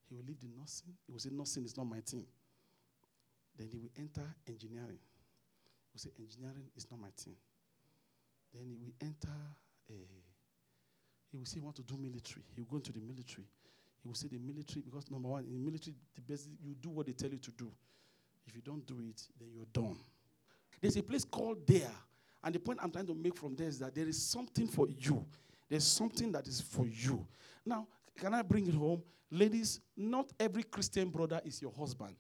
[0.09, 0.95] he will leave the nursing.
[1.07, 2.25] He will say, Nursing is not my thing.
[3.59, 4.99] Then he will enter engineering.
[4.99, 7.35] He will say, Engineering is not my thing.
[8.55, 9.35] Then he will enter
[9.91, 9.99] a.
[11.33, 12.45] He will say, he want to do military.
[12.55, 13.47] He will go into the military.
[14.03, 16.91] He will say, The military, because number one, in the military, the best, you do
[16.91, 17.71] what they tell you to do.
[18.47, 19.99] If you don't do it, then you're done.
[20.81, 21.91] There's a place called there.
[22.45, 24.87] And the point I'm trying to make from there is that there is something for
[24.89, 25.25] you.
[25.69, 27.27] There's something that is for you.
[27.65, 29.03] Now, can I bring it home?
[29.31, 32.15] Ladies, not every Christian brother is your husband.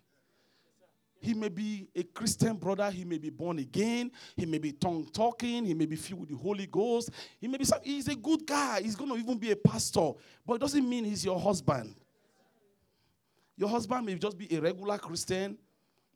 [1.18, 2.90] He may be a Christian brother.
[2.90, 4.10] He may be born again.
[4.36, 5.64] He may be tongue talking.
[5.64, 7.10] He may be filled with the Holy Ghost.
[7.40, 7.64] He may be.
[7.82, 8.82] He's a good guy.
[8.82, 10.12] He's going to even be a pastor.
[10.46, 11.94] But it doesn't mean he's your husband.
[13.56, 15.56] Your husband may just be a regular Christian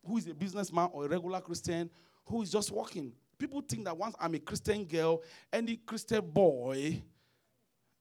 [0.07, 1.89] who is a businessman or a regular Christian
[2.27, 3.13] who is just working.
[3.39, 7.03] People think that once I'm a Christian girl, any Christian boy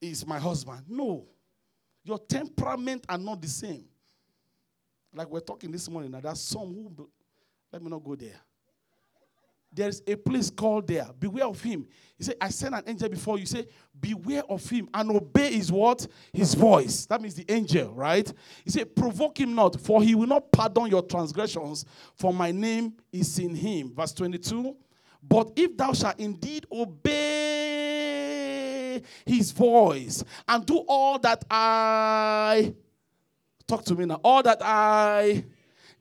[0.02, 0.84] is my husband.
[0.90, 1.26] No.
[2.04, 3.86] Your temperament are not the same.
[5.14, 7.10] Like we're talking this morning, now there's some who,
[7.72, 8.40] let me not go there.
[9.72, 11.08] There's a place called there.
[11.20, 11.86] Beware of him.
[12.18, 13.46] He said, I sent an angel before you.
[13.46, 13.68] Say,
[14.00, 16.08] beware of him and obey his what?
[16.34, 17.06] His voice.
[17.06, 18.32] That means the angel, right?
[18.64, 21.86] He said, provoke him not, for he will not pardon your transgressions,
[22.16, 23.94] for my name is in him.
[23.96, 24.76] Verse 22.
[25.22, 27.29] But if thou shalt indeed obey
[29.26, 32.74] his voice and do all that I
[33.68, 35.46] talk to me now, all that I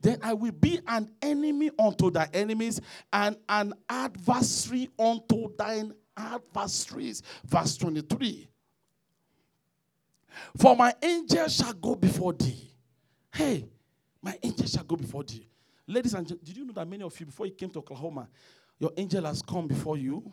[0.00, 2.80] then I will be an enemy unto thy enemies
[3.12, 7.22] and an adversary unto thine adversaries.
[7.44, 8.48] Verse 23.
[10.56, 12.70] For my angel shall go before thee.
[13.32, 13.68] Hey,
[14.22, 15.48] my angel shall go before thee.
[15.86, 18.28] Ladies and gentlemen, did you know that many of you, before you came to Oklahoma,
[18.78, 20.32] your angel has come before you?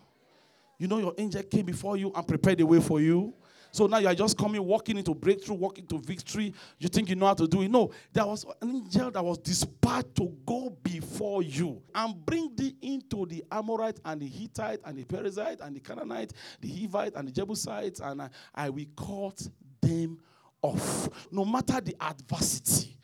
[0.77, 3.33] You know, your angel came before you and prepared the way for you.
[3.71, 6.53] So now you are just coming, walking into breakthrough, walking to victory.
[6.79, 7.69] You think you know how to do it.
[7.69, 12.73] No, there was an angel that was dispatched to go before you and bring thee
[12.81, 17.27] into the Amorite and the Hittite and the Perizzite and the Canaanite, the Hivite and
[17.27, 19.45] the Jebusites, and I, I will cut
[19.81, 20.19] them
[20.61, 21.09] off.
[21.29, 22.97] No matter the adversity,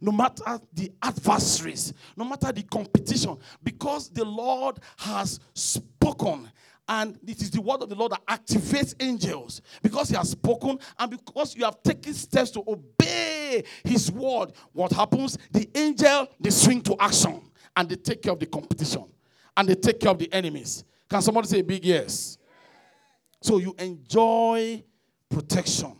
[0.00, 6.50] no matter the adversaries, no matter the competition, because the Lord has spoken
[6.88, 10.78] and it is the word of the Lord that activates angels because He has spoken
[10.98, 14.52] and because you have taken steps to obey His word.
[14.72, 15.38] What happens?
[15.52, 17.40] The angel they swing to action
[17.76, 19.04] and they take care of the competition
[19.56, 20.84] and they take care of the enemies.
[21.08, 22.38] Can somebody say big yes?
[23.40, 24.82] So you enjoy
[25.28, 25.96] protection.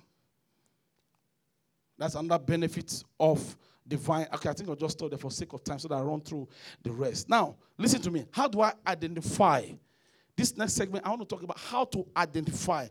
[1.99, 3.57] That's another benefit of
[3.92, 4.26] divine.
[4.35, 6.20] Okay, I think I'll just stop there for sake of time so that I run
[6.20, 6.48] through
[6.83, 7.28] the rest.
[7.28, 8.24] Now, listen to me.
[8.31, 9.66] How do I identify
[10.37, 12.88] this next segment, I want to talk about how to identify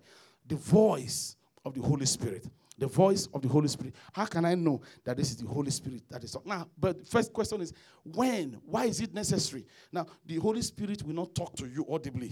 [0.47, 1.35] the voice
[1.65, 2.47] of the Holy Spirit.
[2.77, 3.95] The voice of the Holy Spirit.
[4.13, 6.49] How can I know that this is the Holy Spirit that is talking?
[6.49, 8.59] Now, but first question is when?
[8.65, 9.65] Why is it necessary?
[9.91, 12.31] Now, the Holy Spirit will not talk to you audibly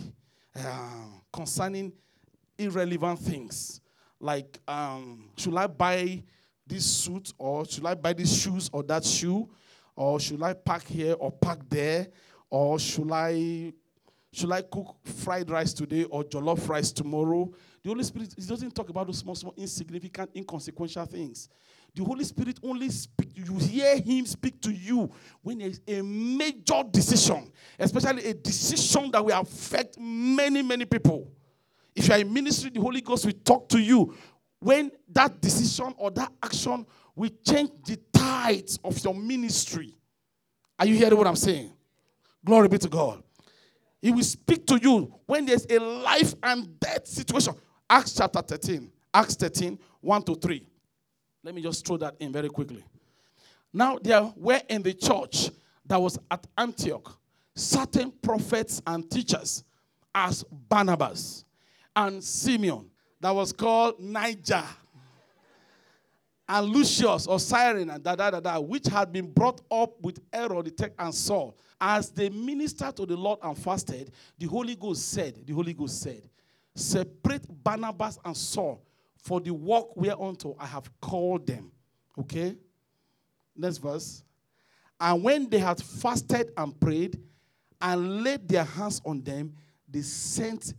[0.55, 1.93] uh, concerning
[2.57, 3.81] irrelevant things
[4.19, 6.23] like um, should I buy
[6.69, 9.49] this suit or should I buy these shoes or that shoe
[9.95, 12.07] or should I park here or park there
[12.49, 13.73] or should I
[14.31, 17.51] should I cook fried rice today or jollof rice tomorrow?
[17.83, 21.49] The Holy Spirit he doesn't talk about those small, small, insignificant, inconsequential things.
[21.95, 23.29] The Holy Spirit only speak.
[23.35, 29.25] You hear Him speak to you when there's a major decision, especially a decision that
[29.25, 31.31] will affect many, many people.
[31.95, 34.13] If you are in ministry, the Holy Ghost will talk to you
[34.59, 39.95] when that decision or that action will change the tides of your ministry.
[40.77, 41.71] Are you hearing what I'm saying?
[42.45, 43.23] Glory be to God.
[44.01, 47.53] He will speak to you when there's a life and death situation.
[47.89, 48.91] Acts chapter 13.
[49.13, 50.65] Acts 13, 1 to 3.
[51.43, 52.83] Let me just throw that in very quickly.
[53.73, 55.49] Now, there were in the church
[55.85, 57.19] that was at Antioch
[57.55, 59.63] certain prophets and teachers
[60.15, 61.43] as Barnabas
[61.95, 62.88] and Simeon
[63.19, 64.63] that was called Niger
[66.47, 70.19] and Lucius or Cyrene and da da da da, which had been brought up with
[70.33, 71.55] Herod the tetrarch and Saul.
[71.79, 76.01] As they ministered to the Lord and fasted, the Holy Ghost said, the Holy Ghost
[76.01, 76.27] said,
[76.75, 78.81] separate Barnabas and Saul
[79.17, 81.71] for the work whereunto I have called them.
[82.17, 82.57] Okay?
[83.55, 84.23] Next verse.
[84.99, 87.19] And when they had fasted and prayed
[87.79, 89.53] and laid their hands on them,
[89.87, 90.73] they sent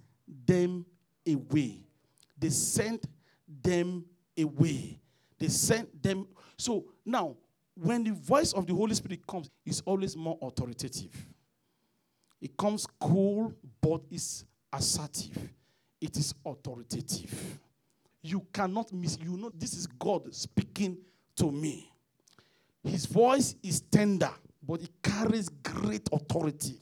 [0.46, 0.84] them
[1.26, 1.80] away.
[2.40, 3.06] They sent
[3.62, 4.04] them
[4.38, 4.98] away.
[5.38, 6.26] They sent them.
[6.56, 7.36] So now,
[7.74, 11.14] when the voice of the Holy Spirit comes, it's always more authoritative.
[12.40, 15.52] It comes cool, but it's assertive.
[16.00, 17.58] It is authoritative.
[18.22, 19.18] You cannot miss.
[19.22, 20.98] You know, this is God speaking
[21.36, 21.90] to me.
[22.82, 24.30] His voice is tender,
[24.66, 26.80] but it carries great authority.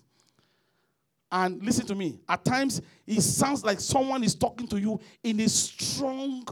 [1.30, 2.20] And listen to me.
[2.28, 6.46] At times, it sounds like someone is talking to you in a strong,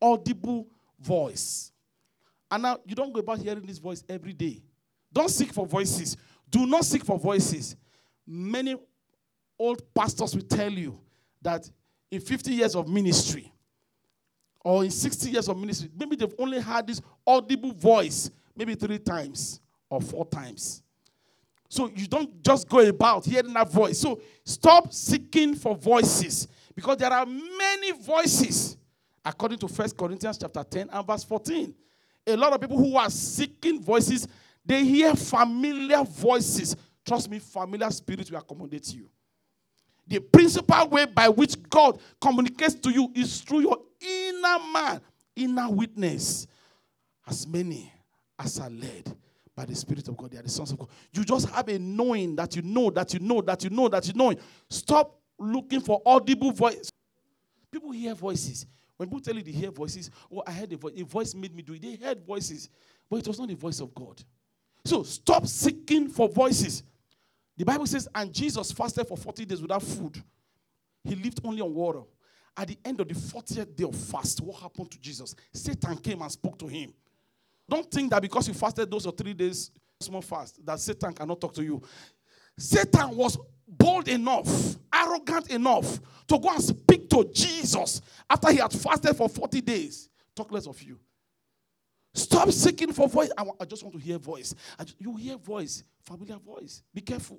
[0.00, 0.68] audible
[1.00, 1.72] voice.
[2.50, 4.62] And now you don't go about hearing this voice every day.
[5.12, 6.16] Don't seek for voices.
[6.48, 7.76] Do not seek for voices.
[8.26, 8.76] Many
[9.58, 10.98] old pastors will tell you
[11.42, 11.68] that
[12.10, 13.52] in 50 years of ministry
[14.64, 18.98] or in 60 years of ministry, maybe they've only had this audible voice maybe three
[18.98, 20.82] times or four times.
[21.70, 24.00] So you don't just go about hearing that voice.
[24.00, 28.76] So stop seeking for voices because there are many voices
[29.24, 31.72] according to First Corinthians chapter 10 and verse 14.
[32.26, 34.26] A lot of people who are seeking voices,
[34.66, 36.74] they hear familiar voices.
[37.06, 39.08] Trust me, familiar spirits will accommodate you.
[40.08, 45.00] The principal way by which God communicates to you is through your inner man,
[45.36, 46.48] inner witness.
[47.28, 47.92] As many
[48.40, 49.16] as are led
[49.56, 50.88] by the Spirit of God, they are the sons of God.
[51.12, 54.06] You just have a knowing that you know, that you know, that you know, that
[54.06, 54.34] you know.
[54.68, 56.90] Stop looking for audible voice.
[57.70, 58.66] People hear voices.
[58.96, 61.54] When people tell you they hear voices, oh, I heard a voice, a voice made
[61.54, 61.82] me do it.
[61.82, 62.68] They heard voices,
[63.08, 64.22] but it was not the voice of God.
[64.84, 66.82] So stop seeking for voices.
[67.56, 70.22] The Bible says, and Jesus fasted for 40 days without food.
[71.04, 72.02] He lived only on water.
[72.56, 75.34] At the end of the 40th day of fast, what happened to Jesus?
[75.52, 76.92] Satan came and spoke to him.
[77.70, 81.40] Don't think that because you fasted those or three days small fast, that Satan cannot
[81.40, 81.80] talk to you.
[82.58, 88.72] Satan was bold enough, arrogant enough to go and speak to Jesus after he had
[88.72, 90.08] fasted for 40 days.
[90.34, 90.98] Talk less of you.
[92.12, 93.30] Stop seeking for voice.
[93.38, 94.52] I, just want to hear voice.
[94.80, 96.82] Just, you hear voice, familiar voice.
[96.92, 97.38] Be careful.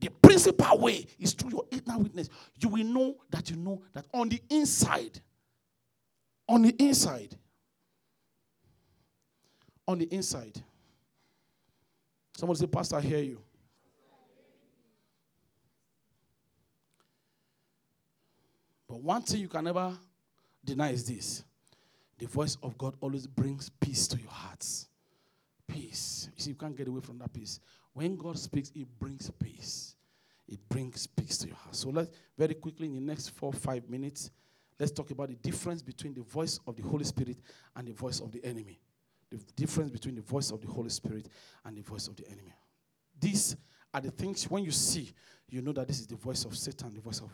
[0.00, 2.30] The principal way is through your inner witness.
[2.58, 5.20] You will know that you know that on the inside,
[6.48, 7.36] on the inside,
[9.88, 10.62] on the inside.
[12.36, 13.40] Somebody say, Pastor, I hear you.
[18.86, 19.96] But one thing you can never
[20.64, 21.42] deny is this
[22.18, 24.88] the voice of God always brings peace to your hearts.
[25.66, 26.28] Peace.
[26.36, 27.60] You see, you can't get away from that peace.
[27.92, 29.94] When God speaks, it brings peace.
[30.48, 31.76] It brings peace to your heart.
[31.76, 34.30] So let's very quickly in the next four, five minutes,
[34.78, 37.38] let's talk about the difference between the voice of the Holy Spirit
[37.76, 38.80] and the voice of the enemy.
[39.30, 41.28] The difference between the voice of the Holy Spirit
[41.64, 42.54] and the voice of the enemy.
[43.20, 43.56] These
[43.92, 45.12] are the things when you see,
[45.50, 47.30] you know that this is the voice of Satan, the voice of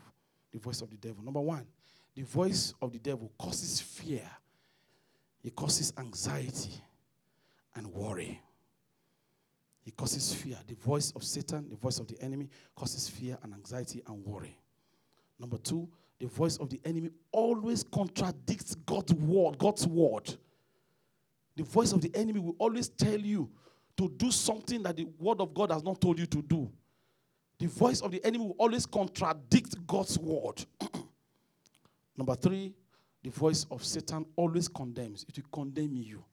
[0.53, 1.23] the voice of the devil.
[1.23, 1.67] Number one,
[2.15, 4.29] the voice of the devil causes fear,
[5.43, 6.81] it causes anxiety
[7.75, 8.41] and worry.
[9.85, 10.57] It causes fear.
[10.67, 14.59] The voice of Satan, the voice of the enemy, causes fear and anxiety and worry.
[15.39, 15.89] Number two,
[16.19, 19.59] the voice of the enemy always contradicts God's word.
[19.59, 20.37] God's word.
[21.57, 23.51] The voice of the enemy will always tell you
[23.97, 26.71] to do something that the word of God has not told you to do.
[27.59, 30.65] The voice of the enemy will always contradict God's word.
[32.17, 32.75] Number three,
[33.23, 35.25] the voice of Satan always condemns.
[35.29, 36.25] It will condemn you.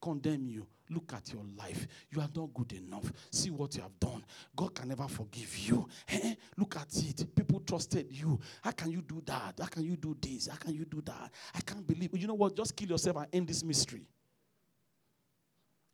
[0.00, 0.66] Condemn you.
[0.90, 1.86] Look at your life.
[2.10, 3.12] You are not good enough.
[3.30, 4.24] See what you have done.
[4.56, 5.86] God can never forgive you.
[6.08, 6.34] Eh?
[6.56, 7.34] Look at it.
[7.34, 8.38] People trusted you.
[8.62, 9.54] How can you do that?
[9.60, 10.46] How can you do this?
[10.46, 11.30] How can you do that?
[11.54, 12.16] I can't believe.
[12.16, 12.56] You know what?
[12.56, 14.06] Just kill yourself and end this mystery.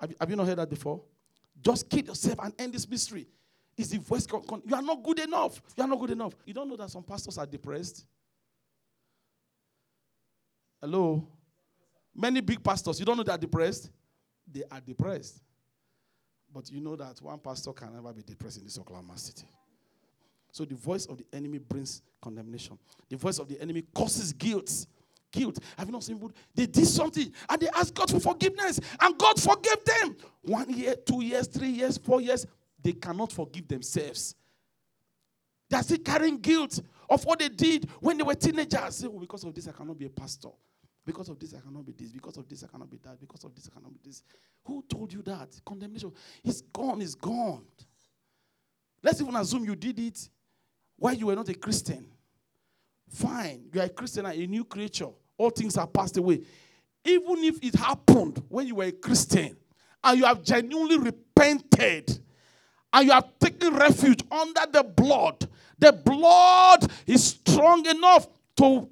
[0.01, 1.03] Have you, have you not heard that before?
[1.63, 3.27] Just kill yourself and end this mystery.
[3.77, 5.61] Is the voice con- con- you are not good enough.
[5.77, 6.35] You are not good enough.
[6.45, 8.05] You don't know that some pastors are depressed.
[10.81, 11.27] Hello,
[12.15, 13.01] many big pastors.
[13.01, 13.91] You don't know they are depressed.
[14.51, 15.43] They are depressed.
[16.53, 19.47] But you know that one pastor can never be depressed in this Oklahoma city.
[20.53, 22.79] So the voice of the enemy brings condemnation.
[23.09, 24.87] The voice of the enemy causes guilt.
[25.35, 25.59] Guilt.
[25.77, 26.33] Have you not seen?
[26.55, 30.17] They did something and they asked God for forgiveness, and God forgave them.
[30.43, 32.47] One year, two years, three years, four years
[32.81, 34.37] they cannot forgive themselves.
[35.69, 36.81] They're still carrying guilt
[37.11, 38.97] of what they did when they were teenagers.
[38.97, 40.51] Say, oh, because of this, I cannot be a pastor.
[41.05, 42.13] Because of this, I cannot be this.
[42.13, 43.19] Because of this, I cannot be that.
[43.19, 44.23] Because of this, I cannot be this.
[44.65, 45.49] Who told you that?
[45.65, 46.13] Condemnation.
[46.45, 47.65] It's gone, it's gone.
[49.03, 50.29] Let's even assume you did it
[50.97, 52.07] while you were not a Christian.
[53.09, 55.11] Fine, you are a Christian a new creature.
[55.37, 56.41] All things are passed away.
[57.05, 59.57] Even if it happened when you were a Christian
[60.03, 62.19] and you have genuinely repented,
[62.95, 68.89] and you have taken refuge under the blood, the blood is strong enough to.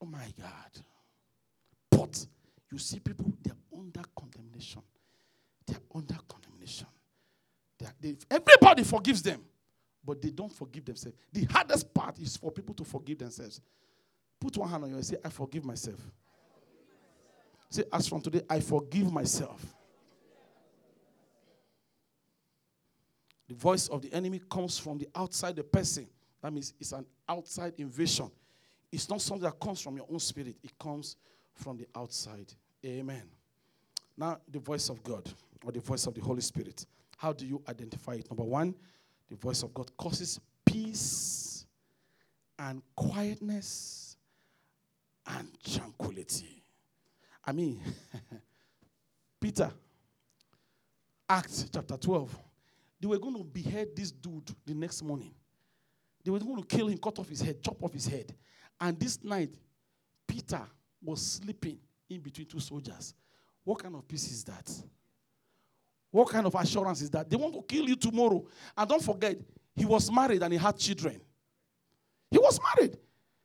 [0.00, 0.50] Oh my God.
[1.90, 2.26] But
[2.70, 4.82] you see, people, they're under condemnation.
[5.66, 6.86] They're under condemnation.
[8.00, 9.40] They, everybody forgives them,
[10.04, 11.16] but they don't forgive themselves.
[11.32, 13.60] The hardest part is for people to forgive themselves.
[14.40, 16.00] Put one hand on you and say, I forgive myself.
[17.70, 19.64] Say, as from today, I forgive myself.
[23.48, 26.06] The voice of the enemy comes from the outside the person.
[26.42, 28.30] That means it's an outside invasion.
[28.90, 31.16] It's not something that comes from your own spirit, it comes
[31.54, 32.52] from the outside.
[32.84, 33.22] Amen.
[34.16, 35.28] Now, the voice of God.
[35.66, 36.86] or the voice of the Holy Spirit.
[37.16, 38.30] How do you identify it?
[38.30, 38.74] Number one,
[39.28, 41.66] the voice of God causes peace
[42.58, 44.05] and quietness
[45.26, 46.62] and tranquility.
[47.44, 47.80] I mean,
[49.40, 49.70] Peter,
[51.28, 52.38] Acts chapter 12,
[53.00, 55.32] they were going to behead this dude the next morning.
[56.24, 58.34] They were going to kill him, cut off his head, chop off his head.
[58.80, 59.50] And this night,
[60.26, 60.62] Peter
[61.02, 61.78] was sleeping
[62.10, 63.14] in between two soldiers.
[63.64, 64.70] What kind of peace is that?
[66.10, 67.28] What kind of assurance is that?
[67.28, 68.44] They want to kill you tomorrow.
[68.76, 69.36] And don't forget,
[69.74, 71.20] he was married and he had children.
[72.30, 72.96] He was married.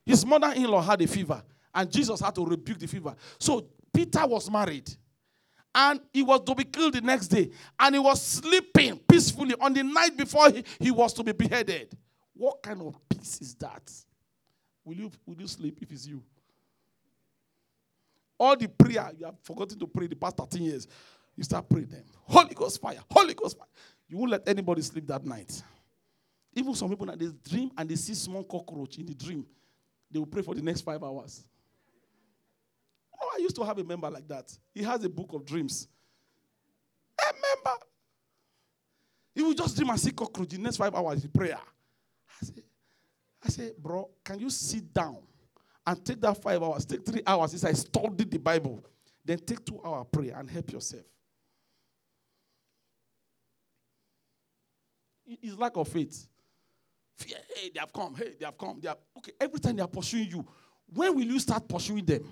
[0.06, 1.44] His mother in law had a fever,
[1.74, 3.16] and Jesus had to rebuke the fever.
[3.40, 4.90] So Peter was married,
[5.74, 9.74] and he was to be killed the next day, and he was sleeping peacefully on
[9.74, 11.96] the night before he, he was to be beheaded.
[12.34, 13.92] What kind of peace is that?
[14.84, 16.24] Will you, will you sleep if it's you?
[18.40, 20.88] All the prayer you have forgotten to pray the past 13 years,
[21.36, 22.04] you start praying them.
[22.24, 23.68] Holy Ghost fire, Holy Ghost fire.
[24.10, 25.62] You won't let anybody sleep that night.
[26.56, 29.46] Even some people that they dream and they see small cockroach in the dream,
[30.10, 31.44] they will pray for the next five hours.
[33.42, 34.56] Used to have a member like that.
[34.74, 35.88] He has a book of dreams.
[37.20, 37.78] A member.
[39.34, 41.58] He will just dream and see cockroach the next five hours in prayer.
[42.42, 42.64] I say,
[43.44, 45.18] I say, bro, can you sit down
[45.86, 48.86] and take that five hours, take three hours since I studied the Bible,
[49.26, 51.04] then take two hour prayer and help yourself.
[55.26, 56.28] It's lack of faith.
[57.18, 59.32] Fear, hey, they have come, hey, they have come, they have okay.
[59.40, 60.46] Every time they are pursuing you,
[60.94, 62.24] when will you start pursuing them?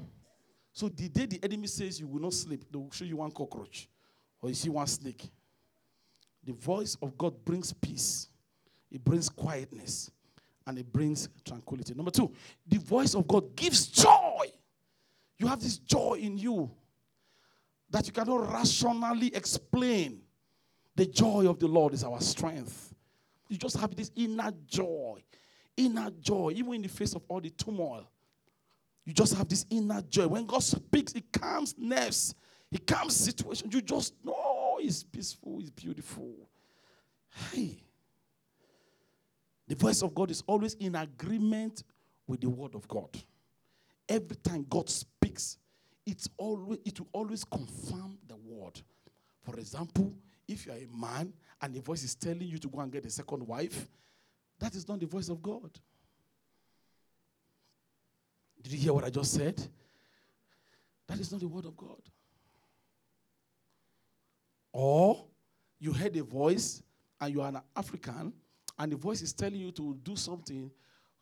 [0.71, 3.31] So the day the enemy says you will not sleep, they will show you one
[3.31, 3.89] cockroach
[4.41, 5.29] or you see one snake.
[6.43, 8.27] The voice of God brings peace,
[8.91, 10.11] it brings quietness,
[10.65, 11.93] and it brings tranquility.
[11.93, 12.31] Number two,
[12.67, 14.45] the voice of God gives joy.
[15.37, 16.69] You have this joy in you
[17.89, 20.21] that you cannot rationally explain.
[20.95, 22.93] The joy of the Lord is our strength.
[23.47, 25.23] You just have this inner joy,
[25.75, 28.09] inner joy, even in the face of all the turmoil.
[29.09, 30.27] You just have this inner joy.
[30.27, 32.35] When God speaks, it calms nerves,
[32.71, 33.73] it calms situations.
[33.73, 36.31] You just know oh, it's peaceful, it's beautiful.
[37.51, 37.81] Hey.
[39.67, 41.81] The voice of God is always in agreement
[42.27, 43.09] with the word of God.
[44.07, 45.57] Every time God speaks,
[46.05, 48.79] it's always, it will always confirm the word.
[49.41, 50.13] For example,
[50.47, 53.07] if you are a man and the voice is telling you to go and get
[53.07, 53.87] a second wife,
[54.59, 55.71] that is not the voice of God.
[58.61, 59.61] Did you hear what I just said?
[61.07, 62.01] That is not the word of God.
[64.71, 65.25] Or
[65.79, 66.83] you heard a voice
[67.19, 68.33] and you are an African
[68.77, 70.71] and the voice is telling you to do something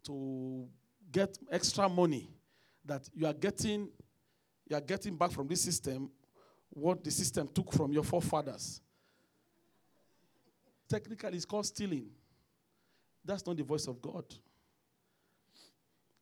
[0.04, 0.68] to
[1.12, 2.30] get extra money
[2.86, 3.90] that you are getting
[4.70, 6.10] you are getting back from this system
[6.70, 8.82] what the system took from your forefathers
[10.88, 12.08] technically it's called stealing
[13.26, 14.26] that's not the voice of god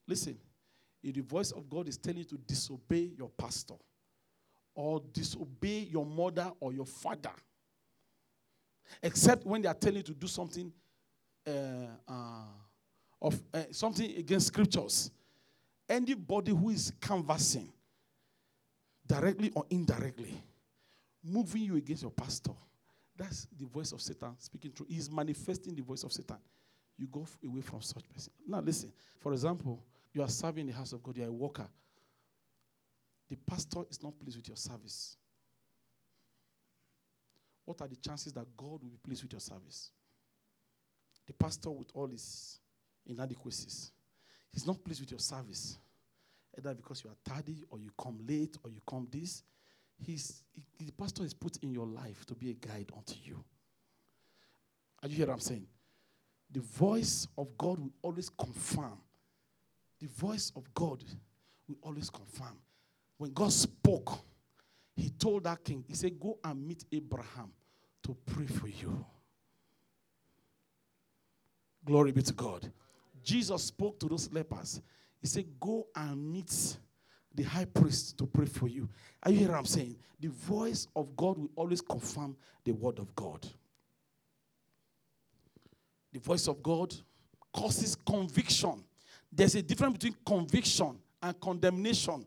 [0.07, 0.37] listen
[1.05, 3.75] if the voice of god is telling you to disobey your pastor
[4.73, 7.31] or disobey your mother or your father
[9.01, 10.71] except when they are telling you to do something
[11.47, 11.51] uh,
[12.07, 12.45] uh,
[13.21, 15.11] of uh, something against scriptures.
[15.87, 17.71] Anybody who is canvassing,
[19.05, 20.33] directly or indirectly,
[21.23, 22.51] moving you against your pastor,
[23.15, 24.87] that's the voice of Satan speaking through.
[24.89, 26.37] He's manifesting the voice of Satan.
[26.97, 28.33] You go away from such person.
[28.47, 28.91] Now, listen.
[29.19, 29.83] For example,
[30.15, 31.17] you are serving the house of God.
[31.17, 31.67] You are a worker.
[33.29, 35.17] The pastor is not pleased with your service.
[37.65, 39.91] What are the chances that God will be pleased with your service?
[41.25, 42.59] the pastor with all his
[43.05, 43.91] inadequacies.
[44.51, 45.77] He's not pleased with your service.
[46.57, 49.43] Either because you are tardy or you come late or you come this.
[49.97, 53.43] He's, he, the pastor is put in your life to be a guide unto you.
[55.01, 55.67] Are you hear what I'm saying?
[56.51, 58.97] The voice of God will always confirm.
[59.99, 61.03] The voice of God
[61.67, 62.57] will always confirm.
[63.17, 64.19] When God spoke,
[64.95, 67.51] he told that king, he said, Go and meet Abraham
[68.03, 69.05] to pray for you.
[71.83, 72.71] Glory be to God.
[73.23, 74.81] Jesus spoke to those lepers.
[75.21, 76.77] He said, Go and meet
[77.33, 78.87] the high priest to pray for you.
[79.23, 79.97] Are you hearing what I'm saying?
[80.19, 83.45] The voice of God will always confirm the word of God.
[86.13, 86.95] The voice of God
[87.53, 88.83] causes conviction.
[89.35, 92.25] There's a difference between conviction and condemnation.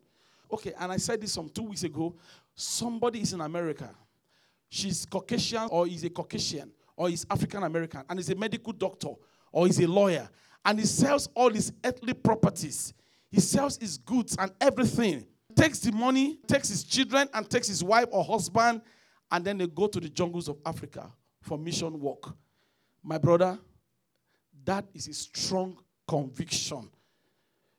[0.53, 2.15] Okay, and I said this some two weeks ago.
[2.55, 3.89] Somebody is in America.
[4.69, 9.13] She's Caucasian or is a Caucasian or is African American and is a medical doctor
[9.53, 10.29] or he's a lawyer
[10.65, 12.93] and he sells all his earthly properties.
[13.31, 15.27] He sells his goods and everything.
[15.57, 18.83] Takes the money, takes his children, and takes his wife or husband
[19.31, 22.35] and then they go to the jungles of Africa for mission work.
[23.03, 23.59] My brother,
[24.65, 26.91] that is a strong conviction.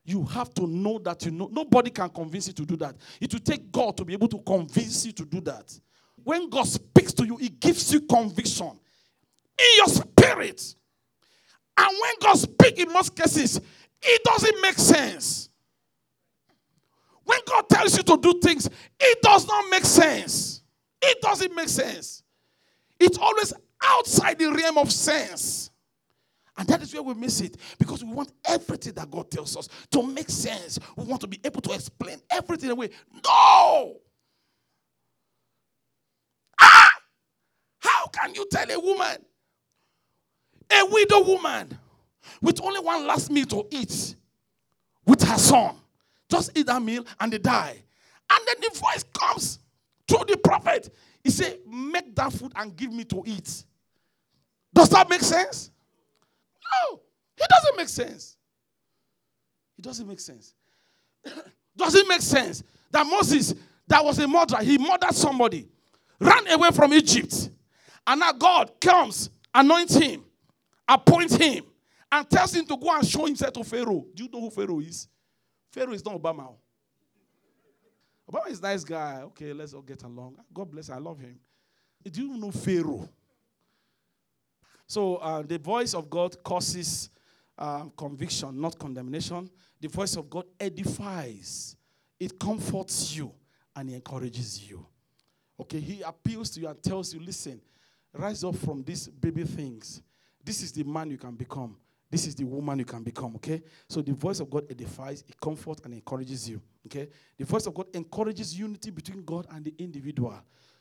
[0.04, 1.48] You have to know that you know.
[1.52, 2.96] Nobody can convince you to do that.
[3.20, 5.78] It will take God to be able to convince you to do that.
[6.22, 8.70] When God speaks to you, He gives you conviction
[9.58, 10.74] in your spirit.
[11.76, 13.60] And when God speaks, in most cases,
[14.02, 15.48] it doesn't make sense.
[17.24, 20.62] When God tells you to do things, it does not make sense.
[21.00, 22.22] It doesn't make sense.
[22.98, 25.70] It's always outside the realm of sense.
[26.60, 29.66] And that is where we miss it because we want everything that God tells us
[29.92, 30.78] to make sense.
[30.94, 32.90] We want to be able to explain everything away.
[33.24, 33.96] No!
[36.60, 36.90] Ah!
[37.78, 39.24] How can you tell a woman,
[40.70, 41.78] a widow woman,
[42.42, 44.16] with only one last meal to eat
[45.06, 45.76] with her son,
[46.28, 47.82] just eat that meal and they die?
[48.30, 49.60] And then the voice comes
[50.08, 50.94] to the prophet.
[51.24, 53.64] He said, Make that food and give me to eat.
[54.74, 55.70] Does that make sense?
[56.72, 57.00] No,
[57.36, 58.36] it doesn't make sense.
[59.78, 60.54] It doesn't make sense.
[61.76, 63.54] does it make sense that Moses,
[63.86, 65.68] that was a murderer, he murdered somebody,
[66.18, 67.50] ran away from Egypt,
[68.06, 70.24] and now God comes, anoints him,
[70.88, 71.64] appoints him,
[72.12, 74.04] and tells him to go and show himself to Pharaoh.
[74.14, 75.08] Do you know who Pharaoh is?
[75.70, 76.52] Pharaoh is not Obama.
[78.30, 79.22] Obama is a nice guy.
[79.22, 80.36] Okay, let's all get along.
[80.52, 80.90] God bless.
[80.90, 81.38] I love him.
[82.10, 83.08] Do you know Pharaoh?
[84.90, 87.10] So uh, the voice of God causes
[87.56, 89.48] uh, conviction, not condemnation.
[89.80, 91.76] The voice of God edifies,
[92.18, 93.30] it comforts you,
[93.76, 94.84] and encourages you.
[95.60, 97.60] Okay, He appeals to you and tells you, listen,
[98.12, 100.02] rise up from these baby things.
[100.42, 101.76] This is the man you can become.
[102.10, 103.62] This is the woman you can become, okay?
[103.88, 107.10] So the voice of God edifies, it comforts, and encourages you, okay?
[107.38, 110.34] The voice of God encourages unity between God and the individual.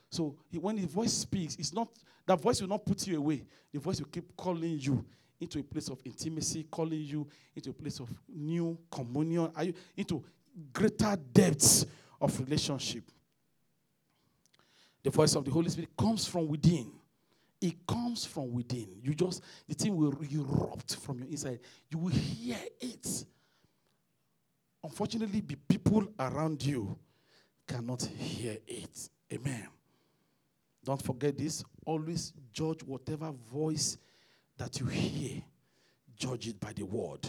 [0.09, 1.89] So he, when the voice speaks, it's not
[2.25, 3.43] that voice will not put you away.
[3.71, 5.03] The voice will keep calling you
[5.39, 9.73] into a place of intimacy, calling you into a place of new communion, are you
[9.95, 10.23] into
[10.73, 11.85] greater depths
[12.19, 13.03] of relationship.
[15.03, 16.91] The voice of the Holy Spirit comes from within.
[17.61, 18.99] It comes from within.
[19.01, 21.59] You just the thing will erupt from your inside.
[21.89, 23.25] You will hear it.
[24.83, 26.97] Unfortunately, the people around you
[27.67, 29.09] cannot hear it.
[29.31, 29.67] Amen.
[30.89, 31.63] Don't forget this.
[31.85, 33.99] Always judge whatever voice
[34.57, 35.43] that you hear,
[36.17, 37.27] judge it by the word.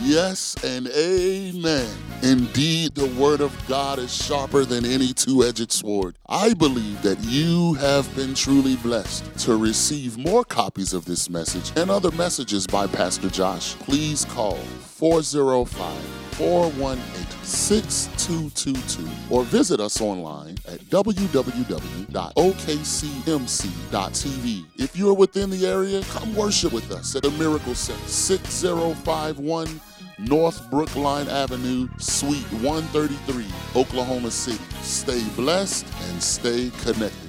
[0.00, 1.94] Yes and amen.
[2.24, 6.18] Indeed, the word of God is sharper than any two edged sword.
[6.28, 9.24] I believe that you have been truly blessed.
[9.44, 14.56] To receive more copies of this message and other messages by Pastor Josh, please call
[14.56, 21.84] 405 418 6222 or visit us online at www.okcmc.tv.
[24.76, 29.80] If you're within the area, come worship with us at the Miracle Center, 6051
[30.18, 33.46] North Brookline Avenue, Suite 133,
[33.80, 34.58] Oklahoma City.
[34.82, 37.21] Stay blessed and stay connected.